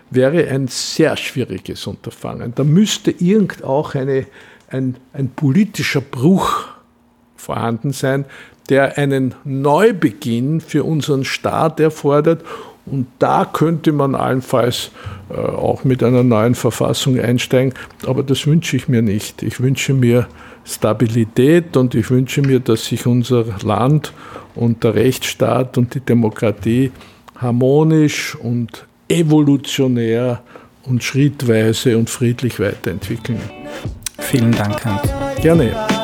wäre 0.09 0.47
ein 0.47 0.67
sehr 0.67 1.15
schwieriges 1.15 1.85
Unterfangen. 1.85 2.53
Da 2.55 2.63
müsste 2.63 3.11
irgend 3.11 3.63
auch 3.63 3.93
eine, 3.93 4.25
ein, 4.69 4.95
ein 5.13 5.29
politischer 5.29 6.01
Bruch 6.01 6.69
vorhanden 7.35 7.93
sein, 7.93 8.25
der 8.69 8.97
einen 8.97 9.35
Neubeginn 9.43 10.61
für 10.61 10.83
unseren 10.83 11.25
Staat 11.25 11.79
erfordert. 11.79 12.43
Und 12.85 13.07
da 13.19 13.45
könnte 13.45 13.91
man 13.91 14.15
allenfalls 14.15 14.91
äh, 15.29 15.35
auch 15.35 15.83
mit 15.83 16.03
einer 16.03 16.23
neuen 16.23 16.55
Verfassung 16.55 17.19
einsteigen. 17.19 17.73
Aber 18.05 18.23
das 18.23 18.47
wünsche 18.47 18.77
ich 18.77 18.87
mir 18.87 19.01
nicht. 19.01 19.43
Ich 19.43 19.59
wünsche 19.59 19.93
mir 19.93 20.27
Stabilität 20.65 21.77
und 21.77 21.95
ich 21.95 22.09
wünsche 22.09 22.41
mir, 22.41 22.59
dass 22.59 22.85
sich 22.85 23.05
unser 23.05 23.45
Land 23.63 24.13
und 24.55 24.83
der 24.83 24.95
Rechtsstaat 24.95 25.77
und 25.77 25.93
die 25.93 25.99
Demokratie 25.99 26.91
harmonisch 27.35 28.35
und 28.35 28.85
evolutionär 29.07 30.41
und 30.83 31.03
schrittweise 31.03 31.97
und 31.97 32.09
friedlich 32.09 32.59
weiterentwickeln. 32.59 33.39
Vielen 34.19 34.51
Dank, 34.51 34.85
Hans. 34.85 35.09
Gerne. 35.41 35.98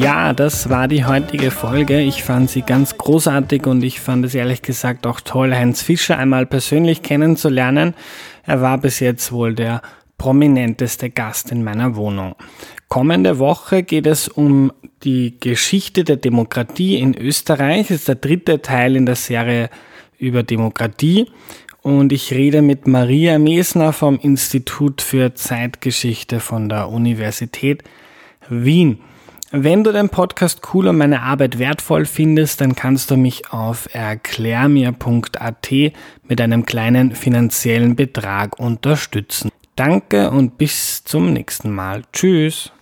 Ja, 0.00 0.32
das 0.32 0.68
war 0.70 0.88
die 0.88 1.04
heutige 1.04 1.52
Folge. 1.52 2.00
Ich 2.00 2.24
fand 2.24 2.50
sie 2.50 2.62
ganz 2.62 2.98
großartig 2.98 3.64
und 3.68 3.84
ich 3.84 4.00
fand 4.00 4.24
es 4.24 4.34
ehrlich 4.34 4.60
gesagt 4.60 5.06
auch 5.06 5.20
toll, 5.20 5.54
Heinz 5.54 5.82
Fischer 5.82 6.18
einmal 6.18 6.46
persönlich 6.46 7.02
kennenzulernen. 7.02 7.94
Er 8.44 8.60
war 8.60 8.78
bis 8.78 8.98
jetzt 8.98 9.30
wohl 9.30 9.54
der 9.54 9.82
prominenteste 10.18 11.10
Gast 11.10 11.52
in 11.52 11.62
meiner 11.62 11.94
Wohnung. 11.94 12.34
Kommende 12.88 13.38
Woche 13.38 13.84
geht 13.84 14.08
es 14.08 14.26
um 14.26 14.72
die 15.04 15.38
Geschichte 15.38 16.02
der 16.02 16.16
Demokratie 16.16 16.96
in 16.96 17.16
Österreich. 17.16 17.86
Das 17.86 17.98
ist 17.98 18.08
der 18.08 18.16
dritte 18.16 18.62
Teil 18.62 18.96
in 18.96 19.06
der 19.06 19.16
Serie 19.16 19.70
über 20.18 20.42
Demokratie. 20.42 21.30
Und 21.82 22.12
ich 22.12 22.32
rede 22.32 22.62
mit 22.62 22.88
Maria 22.88 23.38
Mesner 23.38 23.92
vom 23.92 24.18
Institut 24.18 25.02
für 25.02 25.34
Zeitgeschichte 25.34 26.40
von 26.40 26.68
der 26.68 26.88
Universität 26.88 27.84
Wien. 28.48 28.98
Wenn 29.56 29.84
du 29.84 29.92
den 29.92 30.08
Podcast 30.08 30.62
cool 30.74 30.88
und 30.88 30.98
meine 30.98 31.22
Arbeit 31.22 31.60
wertvoll 31.60 32.06
findest, 32.06 32.60
dann 32.60 32.74
kannst 32.74 33.12
du 33.12 33.16
mich 33.16 33.52
auf 33.52 33.88
erklärmir.at 33.94 35.70
mit 36.26 36.40
einem 36.40 36.66
kleinen 36.66 37.14
finanziellen 37.14 37.94
Betrag 37.94 38.58
unterstützen. 38.58 39.52
Danke 39.76 40.32
und 40.32 40.58
bis 40.58 41.04
zum 41.04 41.32
nächsten 41.32 41.70
Mal. 41.70 42.02
Tschüss. 42.12 42.72